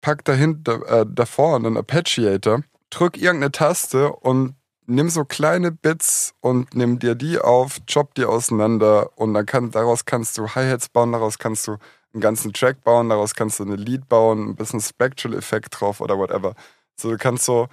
pack 0.00 0.24
dahinter, 0.24 1.00
äh, 1.00 1.06
davor 1.08 1.56
einen 1.56 1.76
Arpeggiator, 1.76 2.62
drück 2.90 3.16
irgendeine 3.16 3.52
Taste 3.52 4.12
und 4.12 4.54
nimm 4.94 5.08
so 5.08 5.24
kleine 5.24 5.72
Bits 5.72 6.34
und 6.40 6.74
nimm 6.74 6.98
dir 6.98 7.14
die 7.14 7.38
auf, 7.38 7.78
chop 7.86 8.14
die 8.14 8.24
auseinander 8.24 9.10
und 9.16 9.34
dann 9.34 9.46
kann, 9.46 9.70
daraus 9.70 10.04
kannst 10.04 10.38
du 10.38 10.48
Hi-Hats 10.48 10.88
bauen, 10.88 11.12
daraus 11.12 11.38
kannst 11.38 11.66
du 11.66 11.76
einen 12.12 12.20
ganzen 12.20 12.52
Track 12.52 12.82
bauen, 12.84 13.08
daraus 13.08 13.34
kannst 13.34 13.58
du 13.58 13.64
eine 13.64 13.76
Lead 13.76 14.08
bauen, 14.08 14.50
ein 14.50 14.54
bisschen 14.56 14.80
Spectral-Effekt 14.80 15.80
drauf 15.80 16.00
oder 16.00 16.18
whatever. 16.18 16.54
So, 16.96 17.10
du 17.10 17.16
kannst 17.18 17.44
so, 17.44 17.68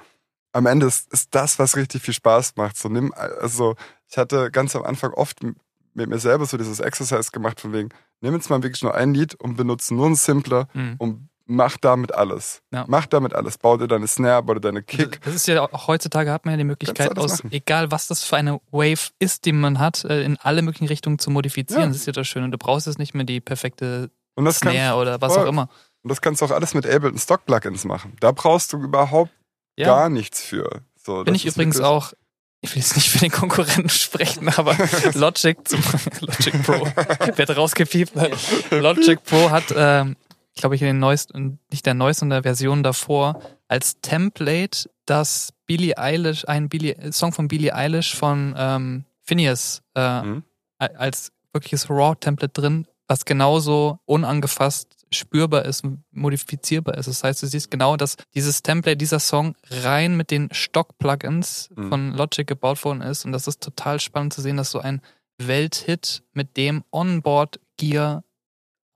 am 0.53 0.65
Ende 0.65 0.87
ist, 0.87 1.11
ist 1.13 1.29
das, 1.35 1.59
was 1.59 1.75
richtig 1.75 2.01
viel 2.01 2.13
Spaß 2.13 2.55
macht. 2.55 2.77
So, 2.77 2.89
nimm, 2.89 3.13
also, 3.13 3.75
ich 4.07 4.17
hatte 4.17 4.49
ganz 4.51 4.75
am 4.75 4.83
Anfang 4.83 5.11
oft 5.13 5.39
mit 5.93 6.09
mir 6.09 6.19
selber 6.19 6.45
so 6.45 6.57
dieses 6.57 6.79
Exercise 6.79 7.31
gemacht 7.31 7.59
von 7.59 7.73
wegen, 7.73 7.89
nimm 8.21 8.33
jetzt 8.33 8.49
mal 8.49 8.63
wirklich 8.63 8.81
nur 8.83 8.95
ein 8.95 9.13
Lied 9.13 9.35
und 9.35 9.57
benutze 9.57 9.93
nur 9.93 10.05
einen 10.07 10.15
Simpler 10.15 10.67
Mhm. 10.73 10.95
und 10.97 11.28
mach 11.49 11.77
damit 11.77 12.13
alles. 12.13 12.61
Ja. 12.71 12.85
Mach 12.87 13.05
damit 13.07 13.33
alles. 13.33 13.57
Bau 13.57 13.75
dir 13.77 13.87
deine 13.87 14.07
Snare, 14.07 14.43
bau 14.43 14.53
dir 14.53 14.61
deine 14.61 14.83
Kick. 14.83 15.19
Das 15.25 15.35
ist 15.35 15.47
ja 15.47 15.61
auch 15.61 15.87
heutzutage 15.87 16.31
hat 16.31 16.45
man 16.45 16.53
ja 16.53 16.57
die 16.57 16.63
Möglichkeit, 16.63 17.17
aus 17.17 17.43
machen. 17.43 17.51
egal 17.51 17.91
was 17.91 18.07
das 18.07 18.23
für 18.23 18.37
eine 18.37 18.61
Wave 18.71 19.09
ist, 19.19 19.45
die 19.45 19.51
man 19.51 19.79
hat, 19.79 20.05
äh, 20.05 20.23
in 20.23 20.37
alle 20.37 20.61
möglichen 20.61 20.87
Richtungen 20.87 21.19
zu 21.19 21.31
modifizieren. 21.31 21.81
Ja. 21.83 21.87
Das 21.89 21.97
ist 21.97 22.05
ja 22.05 22.13
das 22.13 22.27
Schöne. 22.27 22.49
Du 22.49 22.57
brauchst 22.57 22.87
jetzt 22.87 22.99
nicht 22.99 23.13
mehr 23.13 23.25
die 23.25 23.41
perfekte 23.41 24.09
Und 24.35 24.45
das, 24.45 24.59
kannst, 24.61 24.77
Snare 24.77 24.97
oder 24.99 25.19
was 25.21 25.33
voll. 25.33 25.45
auch 25.45 25.49
immer. 25.49 25.69
und 26.03 26.09
das 26.09 26.21
kannst 26.21 26.41
du 26.41 26.45
auch 26.45 26.51
alles 26.51 26.73
mit 26.73 26.85
Ableton 26.85 27.17
Stock 27.19 27.45
Plugins 27.45 27.83
machen. 27.83 28.15
Da 28.21 28.31
brauchst 28.31 28.71
du 28.71 28.77
überhaupt 28.81 29.31
Ja. 29.77 29.87
gar 29.87 30.09
nichts 30.09 30.41
für. 30.41 30.81
So, 30.95 31.23
Bin 31.23 31.33
das 31.33 31.43
ich 31.43 31.45
übrigens 31.47 31.79
auch, 31.81 32.13
ich 32.61 32.75
will 32.75 32.81
jetzt 32.81 32.95
nicht 32.97 33.09
für 33.09 33.19
den 33.19 33.31
Konkurrenten 33.31 33.89
sprechen, 33.89 34.49
aber 34.49 34.75
Logic 35.15 35.57
zum 35.67 35.81
Logic 36.21 36.61
Pro 36.63 36.85
wird 37.37 37.55
rausgepiept. 37.57 38.11
Logic 38.71 39.23
Pro 39.23 39.49
hat, 39.49 39.63
ähm, 39.75 40.15
glaube 40.59 40.75
ich, 40.75 40.81
in 40.81 40.87
den 40.87 40.99
neuesten, 40.99 41.59
nicht 41.71 41.85
der 41.85 41.93
neuesten, 41.93 42.29
der 42.29 42.43
Version 42.43 42.83
davor, 42.83 43.41
als 43.67 43.99
Template 44.01 44.89
das 45.05 45.53
Billie 45.65 45.97
Eilish, 45.97 46.45
ein 46.47 46.69
Billie, 46.69 46.95
Song 47.11 47.31
von 47.31 47.47
Billie 47.47 47.73
Eilish 47.73 48.15
von 48.15 48.53
ähm, 48.57 49.05
Phineas 49.23 49.81
äh, 49.95 50.21
Mhm. 50.21 50.43
als 50.77 51.31
wirkliches 51.53 51.89
Raw-Template 51.89 52.53
drin, 52.61 52.87
was 53.07 53.25
genauso 53.25 53.99
unangefasst 54.05 54.95
spürbar 55.11 55.65
ist 55.65 55.83
modifizierbar 56.11 56.95
ist. 56.95 57.07
Das 57.07 57.23
heißt, 57.23 57.41
du 57.41 57.47
siehst 57.47 57.71
genau, 57.71 57.97
dass 57.97 58.15
dieses 58.35 58.61
Template, 58.61 58.95
dieser 58.97 59.19
Song 59.19 59.55
rein 59.71 60.15
mit 60.15 60.29
den 60.29 60.49
Stock-Plugins 60.51 61.69
Mhm. 61.75 61.89
von 61.89 62.13
Logic 62.13 62.45
gebaut 62.45 62.83
worden 62.85 63.01
ist. 63.01 63.25
Und 63.25 63.31
das 63.31 63.47
ist 63.47 63.61
total 63.61 63.99
spannend 63.99 64.33
zu 64.33 64.41
sehen, 64.41 64.57
dass 64.57 64.69
so 64.71 64.79
ein 64.79 65.01
Welthit 65.39 66.21
mit 66.33 66.57
dem 66.57 66.83
Onboard-Gear 66.91 68.23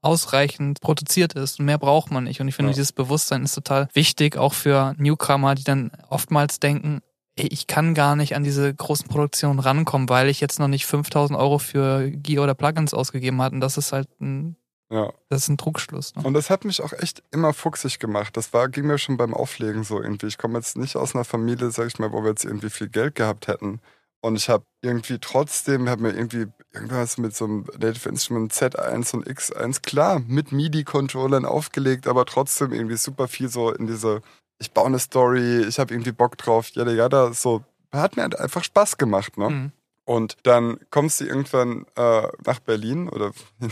ausreichend 0.04 0.82
produziert 0.82 1.34
ist. 1.34 1.60
Und 1.60 1.66
mehr 1.66 1.78
braucht 1.78 2.12
man 2.12 2.26
nicht. 2.26 2.40
Und 2.42 2.48
ich 2.48 2.56
finde, 2.56 2.72
Ja. 2.72 2.76
dieses 2.76 2.92
Bewusstsein 2.92 3.44
ist 3.44 3.56
total 3.56 3.88
wichtig, 3.94 4.38
auch 4.38 4.54
für 4.54 4.94
Newcomer, 4.98 5.56
die 5.56 5.64
dann 5.64 5.92
oftmals 6.10 6.60
denken, 6.60 7.02
ich 7.36 7.66
kann 7.66 7.96
gar 7.96 8.16
nicht 8.16 8.36
an 8.36 8.44
diese 8.44 8.72
großen 8.74 9.08
Produktionen 9.08 9.58
rankommen, 9.60 10.08
weil 10.08 10.30
ich 10.30 10.40
jetzt 10.40 10.60
noch 10.60 10.68
nicht 10.68 10.86
5000 10.86 11.40
Euro 11.40 11.58
für 11.58 12.12
Gear 12.12 12.44
oder 12.44 12.54
Plugins 12.54 12.94
ausgegeben 12.94 13.42
hatte. 13.42 13.56
Und 13.56 13.62
das 13.62 13.78
ist 13.78 13.92
halt 13.92 14.08
ein, 14.22 14.56
Ja. 14.92 15.12
das 15.30 15.44
ist 15.44 15.48
ein 15.50 15.58
Trugschluss. 15.58 16.16
Ne? 16.16 16.22
Und 16.24 16.36
das 16.36 16.52
hat 16.52 16.64
mich 16.64 16.84
auch 16.84 16.94
echt 16.94 17.24
immer 17.32 17.54
fuchsig 17.54 17.98
gemacht. 17.98 18.38
Das 18.38 18.54
war, 18.54 18.70
ging 18.70 18.86
mir 18.86 19.00
schon 19.00 19.18
beim 19.18 19.34
Auflegen 19.34 19.84
so 19.84 20.00
irgendwie. 20.00 20.28
Ich 20.28 20.38
komme 20.38 20.60
jetzt 20.60 20.78
nicht 20.78 20.96
aus 20.96 21.16
einer 21.16 21.24
Familie, 21.24 21.72
sag 21.72 21.88
ich 21.88 21.98
mal, 21.98 22.12
wo 22.12 22.22
wir 22.22 22.30
jetzt 22.30 22.46
irgendwie 22.46 22.70
viel 22.70 22.90
Geld 22.90 23.16
gehabt 23.16 23.48
hätten. 23.48 23.80
Und 24.24 24.38
ich 24.38 24.48
habe 24.48 24.64
irgendwie 24.82 25.20
trotzdem, 25.20 25.90
habe 25.90 26.04
mir 26.04 26.14
irgendwie 26.14 26.46
irgendwas 26.72 27.18
mit 27.18 27.36
so 27.36 27.44
einem 27.44 27.66
Native 27.78 28.08
Instrument 28.08 28.54
Z1 28.54 29.14
und 29.14 29.28
X1, 29.28 29.82
klar, 29.82 30.22
mit 30.26 30.54
MIDI-Controllern 30.54 31.46
aufgelegt, 31.46 32.08
aber 32.08 32.26
trotzdem 32.26 32.72
irgendwie 32.72 32.96
super 32.96 33.28
viel 33.28 33.50
so 33.50 33.72
in 33.72 33.86
diese, 33.86 34.22
ich 34.60 34.72
baue 34.72 34.86
eine 34.86 35.00
Story, 35.00 35.64
ich 35.68 35.78
habe 35.78 35.94
irgendwie 35.94 36.14
Bock 36.14 36.38
drauf, 36.38 36.70
jada, 36.70 36.92
jada, 36.92 37.34
so. 37.34 37.66
Hat 37.92 38.16
mir 38.16 38.24
halt 38.24 38.40
einfach 38.40 38.64
Spaß 38.64 38.98
gemacht, 38.98 39.38
ne? 39.38 39.50
Mhm. 39.50 39.72
Und 40.06 40.36
dann 40.44 40.80
kommst 40.90 41.22
du 41.22 41.26
irgendwann 41.26 41.86
äh, 41.96 42.28
nach 42.46 42.60
Berlin 42.60 43.08
oder 43.08 43.32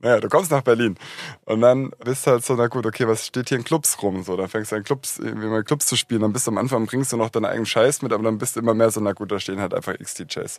naja, 0.00 0.18
du 0.18 0.28
kommst 0.28 0.50
nach 0.50 0.62
Berlin 0.62 0.98
und 1.44 1.60
dann 1.60 1.90
bist 2.04 2.26
du 2.26 2.32
halt 2.32 2.44
so, 2.44 2.54
na 2.54 2.66
gut, 2.66 2.84
okay, 2.84 3.06
was 3.06 3.26
steht 3.26 3.48
hier 3.48 3.58
in 3.58 3.64
Clubs 3.64 4.02
rum? 4.02 4.24
So, 4.24 4.36
dann 4.36 4.48
fängst 4.48 4.72
du 4.72 4.76
an 4.76 4.82
Clubs, 4.82 5.20
irgendwie 5.20 5.46
mal 5.46 5.62
Clubs 5.62 5.86
zu 5.86 5.96
spielen, 5.96 6.22
dann 6.22 6.32
bist 6.32 6.48
du 6.48 6.50
am 6.50 6.58
Anfang, 6.58 6.86
bringst 6.86 7.12
du 7.12 7.16
noch 7.16 7.30
deinen 7.30 7.44
eigenen 7.44 7.66
Scheiß 7.66 8.02
mit, 8.02 8.12
aber 8.12 8.24
dann 8.24 8.38
bist 8.38 8.56
du 8.56 8.60
immer 8.60 8.74
mehr 8.74 8.90
so, 8.90 9.00
na 9.00 9.12
gut, 9.12 9.30
da 9.30 9.38
stehen 9.38 9.60
halt 9.60 9.72
einfach 9.72 9.96
XDJs. 9.96 10.58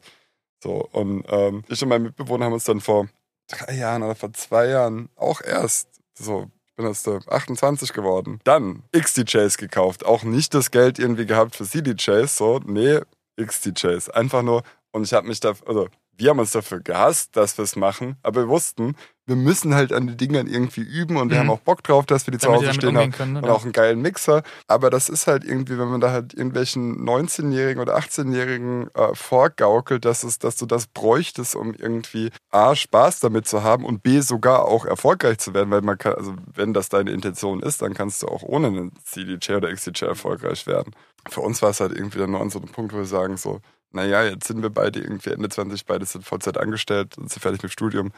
So, 0.64 0.88
und 0.94 1.26
ähm, 1.28 1.66
ich 1.68 1.84
und 1.84 1.90
mein 1.90 2.04
Mitbewohner 2.04 2.46
haben 2.46 2.54
uns 2.54 2.64
dann 2.64 2.80
vor 2.80 3.10
drei 3.50 3.76
Jahren 3.76 4.04
oder 4.04 4.16
vor 4.16 4.32
zwei 4.32 4.68
Jahren 4.68 5.10
auch 5.18 5.42
erst 5.42 5.90
so 6.18 6.50
bin 6.80 6.88
jetzt 6.88 7.08
äh, 7.08 7.20
28 7.28 7.92
geworden. 7.92 8.40
Dann 8.46 8.84
XDJs 8.94 9.58
gekauft. 9.58 10.06
Auch 10.06 10.24
nicht 10.24 10.54
das 10.54 10.72
Geld 10.72 10.98
irgendwie 10.98 11.26
gehabt 11.26 11.58
für 11.58 11.66
CDJs, 11.66 12.34
so, 12.34 12.62
nee, 12.66 13.02
XDJs. 13.36 14.10
Einfach 14.10 14.44
nur, 14.44 14.64
und 14.92 15.04
ich 15.04 15.14
habe 15.14 15.28
mich 15.28 15.40
da, 15.40 15.54
also 15.66 15.88
wir 16.18 16.32
haben 16.32 16.40
uns 16.40 16.52
dafür 16.52 16.82
gehasst, 16.82 17.38
dass 17.38 17.58
wir 17.58 17.64
es 17.64 17.78
machen, 17.78 18.18
aber 18.24 18.42
wir 18.42 18.50
wussten, 18.50 18.96
wir 19.26 19.38
müssen 19.38 19.74
halt 19.74 19.94
an 19.94 20.08
den 20.08 20.18
Dingern 20.18 20.48
irgendwie 20.48 20.82
üben 20.82 21.16
und 21.16 21.30
wir 21.30 21.38
Mhm. 21.38 21.40
haben 21.42 21.50
auch 21.52 21.60
Bock 21.60 21.82
drauf, 21.82 22.06
dass 22.08 22.28
wir 22.28 22.32
die 22.34 22.40
zu 22.40 22.48
Damit 22.48 22.62
die 22.64 22.68
Hause 22.68 22.74
stehen 22.76 22.98
haben 22.98 23.12
können. 23.12 23.34
Ne? 23.34 23.42
und 23.42 23.50
auch 23.50 23.64
einen 23.64 23.72
geilen 23.72 24.02
Mixer. 24.02 24.44
Aber 24.68 24.90
das 24.90 25.08
ist 25.08 25.28
halt 25.28 25.46
irgendwie, 25.46 25.78
wenn 25.80 25.88
man 25.88 26.02
da 26.02 26.12
halt 26.12 26.34
irgendwelchen 26.34 27.06
19-Jährigen 27.06 27.80
oder 27.82 27.96
18-Jährigen 27.98 28.90
äh, 28.96 29.16
vorgaukelt, 29.16 30.04
dass, 30.04 30.24
es, 30.24 30.40
dass 30.40 30.58
du 30.58 30.66
das 30.66 30.88
bräuchtest, 30.88 31.56
um 31.56 31.74
irgendwie 31.74 32.32
A, 32.50 32.76
Spaß 32.76 33.22
damit 33.22 33.48
zu 33.48 33.64
haben 33.64 33.86
und 33.86 34.04
B, 34.04 34.20
sogar 34.20 34.66
auch 34.66 34.86
erfolgreich 34.86 35.38
zu 35.38 35.54
werden, 35.54 35.70
weil 35.72 35.82
man 35.82 35.98
kann, 35.98 36.16
also 36.16 36.36
wenn 36.54 36.74
das 36.74 36.90
deine 36.90 37.12
Intention 37.12 37.62
ist, 37.62 37.82
dann 37.82 37.94
kannst 37.94 38.24
du 38.24 38.28
auch 38.28 38.44
ohne 38.44 38.68
einen 38.68 38.92
CDJ 39.06 39.54
oder 39.54 39.72
XDJ 39.74 40.04
erfolgreich 40.06 40.68
werden. 40.68 40.94
Für 41.30 41.42
uns 41.42 41.62
war 41.62 41.70
es 41.70 41.80
halt 41.80 41.94
irgendwie 41.94 42.18
dann 42.20 42.32
nur 42.32 42.42
an 42.42 42.50
so 42.50 42.60
einem 42.60 42.70
Punkt, 42.70 42.92
wo 42.94 42.98
wir 42.98 43.06
sagen 43.06 43.38
so, 43.38 43.62
naja, 43.92 44.24
jetzt 44.24 44.48
sind 44.48 44.62
wir 44.62 44.70
beide 44.70 45.00
irgendwie 45.00 45.32
Ende 45.32 45.50
20, 45.50 45.86
beide 45.86 46.06
sind 46.06 46.26
Vollzeit 46.26 46.58
angestellt, 46.58 47.16
sind 47.16 47.32
fertig 47.32 47.64
mit 47.64 47.72
dem 47.72 47.74
Studium. 47.74 48.12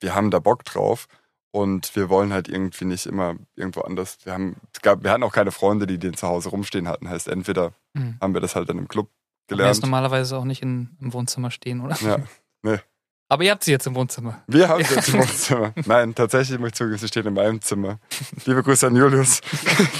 Wir 0.00 0.14
haben 0.14 0.30
da 0.30 0.38
Bock 0.38 0.64
drauf. 0.64 1.06
Und 1.52 1.96
wir 1.96 2.10
wollen 2.10 2.34
halt 2.34 2.48
irgendwie 2.48 2.84
nicht 2.84 3.06
immer 3.06 3.36
irgendwo 3.54 3.80
anders. 3.80 4.18
Wir 4.24 4.34
haben, 4.34 4.56
gab, 4.82 5.02
wir 5.04 5.10
hatten 5.10 5.22
auch 5.22 5.32
keine 5.32 5.52
Freunde, 5.52 5.86
die 5.86 5.96
den 5.96 6.12
zu 6.12 6.26
Hause 6.28 6.50
rumstehen 6.50 6.86
hatten. 6.86 7.08
Heißt, 7.08 7.28
entweder 7.28 7.72
Mhm. 7.94 8.18
haben 8.20 8.34
wir 8.34 8.42
das 8.42 8.54
halt 8.56 8.68
dann 8.68 8.76
im 8.76 8.88
Club 8.88 9.08
gelernt. 9.46 9.74
jetzt 9.74 9.82
normalerweise 9.82 10.36
auch 10.36 10.44
nicht 10.44 10.60
in, 10.60 10.98
im 11.00 11.14
Wohnzimmer 11.14 11.50
stehen, 11.50 11.80
oder? 11.80 11.96
Ja, 12.02 12.18
nee. 12.62 12.78
Aber 13.30 13.42
ihr 13.42 13.52
habt 13.52 13.64
sie 13.64 13.70
jetzt 13.70 13.86
im 13.86 13.94
Wohnzimmer. 13.94 14.42
Wir 14.48 14.68
haben 14.68 14.84
sie 14.84 14.94
jetzt 14.96 15.08
im 15.08 15.20
Wohnzimmer. 15.20 15.72
Nein, 15.86 16.14
tatsächlich 16.14 16.58
muss 16.58 16.68
ich 16.70 16.74
zugeben, 16.74 16.98
sie 16.98 17.08
stehen 17.08 17.26
in 17.26 17.32
meinem 17.34 17.62
Zimmer. 17.62 18.00
Liebe 18.44 18.62
Grüße 18.62 18.86
an 18.88 18.96
Julius. 18.96 19.40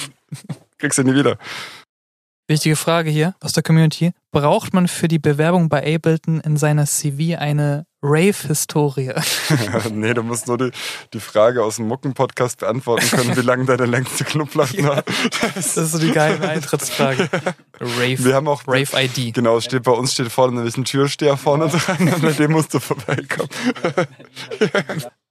Kriegst 0.79 0.99
du 0.99 1.05
nie 1.05 1.15
wieder. 1.15 1.39
Wichtige 2.49 2.77
Frage 2.77 3.11
hier 3.11 3.35
aus 3.41 3.55
der 3.55 3.65
Community. 3.65 4.13
Braucht 4.31 4.73
man 4.73 4.87
für 4.87 5.09
die 5.09 5.19
Bewerbung 5.19 5.69
bei 5.69 5.97
Ableton 5.97 6.39
in 6.39 6.57
seiner 6.57 6.87
CV 6.87 7.37
eine 7.37 7.87
Rave-Historie? 8.03 9.13
nee, 9.91 10.15
du 10.15 10.23
musst 10.23 10.47
nur 10.47 10.57
die, 10.57 10.71
die 11.13 11.19
Frage 11.19 11.65
aus 11.65 11.77
dem 11.77 11.89
Mucken-Podcast 11.89 12.61
beantworten 12.61 13.09
können, 13.09 13.37
wie 13.37 13.41
lange 13.41 13.65
deine 13.65 13.87
längste 13.87 14.23
Clubladen 14.23 14.87
war. 14.87 15.03
Das 15.57 15.77
ist 15.77 15.91
so 15.91 15.99
die 15.99 16.13
geheime 16.13 16.49
Eintrittsfrage. 16.49 17.29
Rave. 17.81 18.25
Wir 18.25 18.35
haben 18.37 18.47
auch, 18.47 18.63
Rave-ID. 18.69 19.35
genau, 19.35 19.59
steht 19.59 19.83
bei 19.83 19.91
uns 19.91 20.13
steht 20.13 20.31
vorne 20.31 20.55
nämlich 20.55 20.77
ein 20.77 20.85
Türsteher 20.85 21.37
vorne 21.37 21.67
dran 21.67 22.13
und 22.13 22.23
bei 22.23 22.31
dem 22.31 22.53
musst 22.53 22.73
du 22.73 22.79
vorbeikommen. 22.79 23.49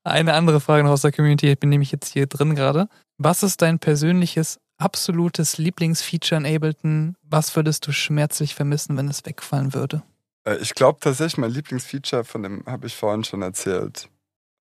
Eine 0.03 0.33
andere 0.33 0.59
Frage 0.59 0.83
noch 0.83 0.91
aus 0.91 1.01
der 1.01 1.13
Community, 1.13 1.49
ich 1.49 1.59
bin 1.59 1.69
nämlich 1.69 1.93
jetzt 1.93 2.11
hier 2.11 2.27
drin 2.27 2.55
gerade. 2.55 2.89
Was 3.17 3.41
ist 3.41 3.61
dein 3.61 3.79
persönliches 3.79 4.59
absolutes 4.77 5.57
Lieblingsfeature 5.57 6.39
in 6.39 6.55
Ableton? 6.55 7.15
Was 7.23 7.55
würdest 7.55 7.87
du 7.87 7.91
schmerzlich 7.91 8.55
vermissen, 8.55 8.97
wenn 8.97 9.07
es 9.07 9.25
wegfallen 9.25 9.73
würde? 9.73 10.03
Äh, 10.45 10.57
Ich 10.57 10.73
glaube 10.75 10.99
tatsächlich, 10.99 11.37
mein 11.37 11.51
Lieblingsfeature 11.51 12.23
von 12.23 12.43
dem 12.43 12.63
habe 12.65 12.87
ich 12.87 12.95
vorhin 12.95 13.23
schon 13.23 13.41
erzählt. 13.41 14.09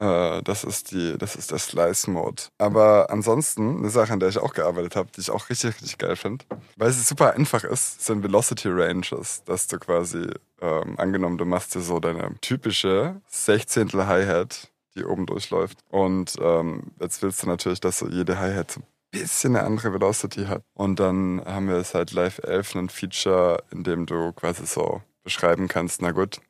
Äh, 0.01 0.43
Das 0.43 0.65
ist 0.65 0.91
die, 0.93 1.17
das 1.19 1.37
ist 1.37 1.51
der 1.51 1.59
Slice 1.59 2.11
Mode. 2.11 2.43
Aber 2.59 3.11
ansonsten 3.11 3.79
eine 3.79 3.91
Sache, 3.91 4.13
an 4.13 4.21
der 4.21 4.29
ich 4.29 4.39
auch 4.39 4.53
gearbeitet 4.55 4.97
habe, 4.97 5.11
die 5.15 5.21
ich 5.21 5.31
auch 5.31 5.49
richtig, 5.49 5.75
richtig 5.75 5.99
geil 5.99 6.17
finde, 6.17 6.45
weil 6.77 6.91
es 6.91 7.09
super 7.09 7.35
einfach 7.35 7.65
ist, 7.65 8.05
sind 8.05 8.23
Velocity 8.23 8.69
Ranges, 8.71 9.43
dass 9.45 9.67
du 9.67 9.79
quasi 9.79 10.27
ähm, 10.61 10.99
angenommen, 10.99 11.39
du 11.39 11.45
machst 11.45 11.75
dir 11.75 11.81
so 11.81 12.01
deine 12.01 12.35
typische 12.41 13.21
Sechzehntel 13.29 14.07
Hi-Hat, 14.07 14.71
die 14.97 15.05
oben 15.05 15.27
durchläuft. 15.27 15.79
Und 15.91 16.37
ähm, 16.41 16.93
jetzt 17.01 17.21
willst 17.23 17.43
du 17.43 17.47
natürlich, 17.49 17.81
dass 17.81 17.99
so 17.99 18.09
jede 18.09 18.39
Hi-Hat 18.39 18.71
so 18.71 18.81
bisschen 19.15 19.57
eine 19.57 19.65
andere 19.65 19.93
Velocity 19.93 20.47
hat. 20.47 20.63
Und 20.75 21.01
dann 21.01 21.43
haben 21.45 21.69
wir 21.69 21.83
seit 21.85 22.13
Live 22.13 22.41
11 22.43 22.75
ein 22.75 22.89
Feature, 22.89 23.63
in 23.71 23.85
dem 23.85 24.07
du 24.07 24.33
quasi 24.33 24.67
so 24.67 25.03
beschreiben 25.23 25.69
kannst, 25.69 26.03
na 26.03 26.11
gut, 26.11 26.41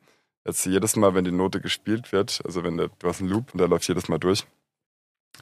jetzt 0.45 0.65
jedes 0.65 0.95
Mal, 0.95 1.15
wenn 1.15 1.25
die 1.25 1.31
Note 1.31 1.61
gespielt 1.61 2.11
wird, 2.11 2.41
also 2.45 2.63
wenn 2.63 2.77
der, 2.77 2.89
du 2.99 3.07
hast 3.07 3.21
einen 3.21 3.29
Loop 3.29 3.53
und 3.53 3.59
der 3.59 3.67
läuft 3.67 3.87
jedes 3.87 4.09
Mal 4.09 4.19
durch, 4.19 4.45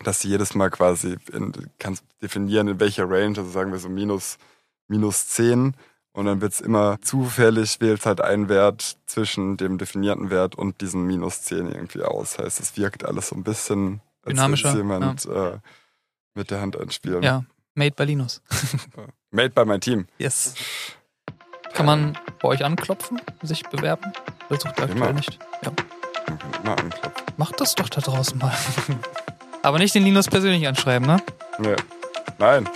dass 0.04 0.22
du 0.22 0.28
jedes 0.28 0.56
Mal 0.56 0.70
quasi 0.70 1.18
in, 1.32 1.52
kannst 1.80 2.04
definieren, 2.22 2.68
in 2.68 2.80
welcher 2.80 3.10
Range, 3.10 3.38
also 3.38 3.50
sagen 3.50 3.72
wir 3.72 3.80
so 3.80 3.90
minus, 3.90 4.38
minus 4.88 5.28
10 5.30 5.76
und 6.14 6.26
dann 6.26 6.42
wird's 6.42 6.62
immer 6.62 7.02
zufällig, 7.02 7.82
wählt 7.82 8.06
halt 8.06 8.22
ein 8.22 8.50
Wert 8.50 8.98
zwischen 9.08 9.58
dem 9.58 9.78
definierten 9.78 10.30
Wert 10.30 10.56
und 10.56 10.82
diesem 10.82 11.06
minus 11.08 11.42
10 11.44 11.72
irgendwie 11.72 12.04
aus. 12.04 12.38
Heißt, 12.38 12.60
es 12.60 12.78
wirkt 12.78 13.04
alles 13.04 13.30
so 13.30 13.36
ein 13.36 13.44
bisschen, 13.44 14.02
als 14.24 14.36
Dynamischer, 14.36 14.76
jemand 14.76 15.26
äh, 15.26 15.58
mit 16.36 16.52
der 16.52 16.62
Hand 16.62 16.80
einspielen. 16.80 17.24
Ja, 17.24 17.43
Made 17.76 17.96
by 17.96 18.04
Linus. 18.04 18.41
Made 19.32 19.50
by 19.50 19.65
my 19.65 19.80
team. 19.80 20.08
Yes. 20.19 20.54
Kann 21.74 21.86
man 21.88 22.17
bei 22.41 22.50
euch 22.50 22.63
anklopfen, 22.63 23.19
sich 23.41 23.63
bewerben? 23.63 24.13
Das 24.50 24.62
sucht 24.62 24.78
ihr 24.78 24.84
aktuell 24.84 25.13
nicht. 25.13 25.39
Ja. 25.63 25.72
Immer 26.62 26.78
anklopfen. 26.78 27.24
Macht 27.38 27.60
das 27.60 27.74
doch 27.74 27.89
da 27.89 28.02
draußen 28.02 28.38
mal. 28.38 28.54
Aber 29.63 29.80
nicht 29.80 29.96
den 29.96 30.04
Linus 30.04 30.28
persönlich 30.28 30.67
anschreiben, 30.67 31.08
ne? 31.08 31.17
Nee. 31.58 31.76
Nein. 32.38 32.67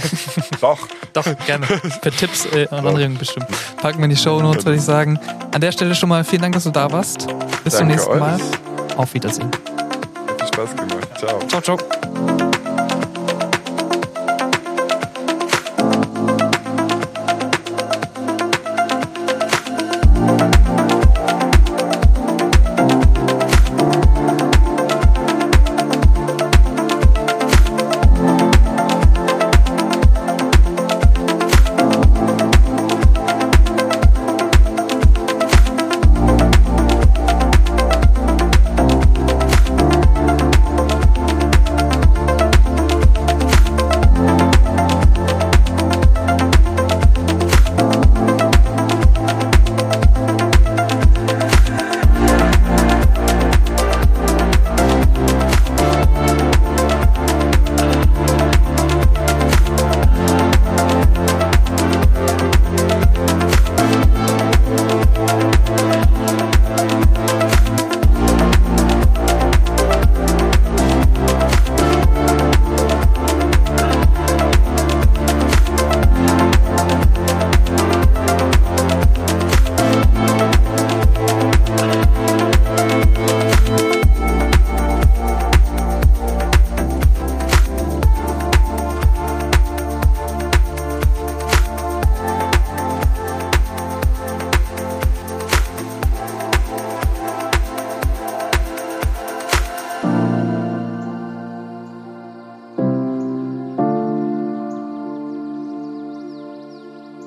Doch. 0.60 0.78
Doch, 1.12 1.24
gerne. 1.46 1.66
Für 1.66 2.10
Tipps 2.10 2.46
äh, 2.46 2.66
und 2.70 2.86
Anregungen 2.86 3.18
bestimmt. 3.18 3.46
Packen 3.78 3.98
wir 3.98 4.04
in 4.04 4.10
die 4.10 4.16
Show 4.16 4.40
Notes, 4.40 4.64
würde 4.64 4.76
ich 4.76 4.84
sagen. 4.84 5.18
An 5.52 5.60
der 5.60 5.72
Stelle 5.72 5.94
schon 5.94 6.08
mal 6.08 6.24
vielen 6.24 6.42
Dank, 6.42 6.54
dass 6.54 6.64
du 6.64 6.70
da 6.70 6.90
warst. 6.90 7.26
Bis 7.64 7.74
zum 7.74 7.88
Danke 7.88 7.94
nächsten 7.94 8.10
euch. 8.10 8.20
Mal. 8.20 8.40
Auf 8.96 9.14
Wiedersehen. 9.14 9.50
Hat 9.50 10.40
viel 10.40 10.48
Spaß 10.48 10.76
gemacht. 10.76 11.18
Ciao. 11.18 11.38
Ciao, 11.48 11.60
ciao. 11.60 12.57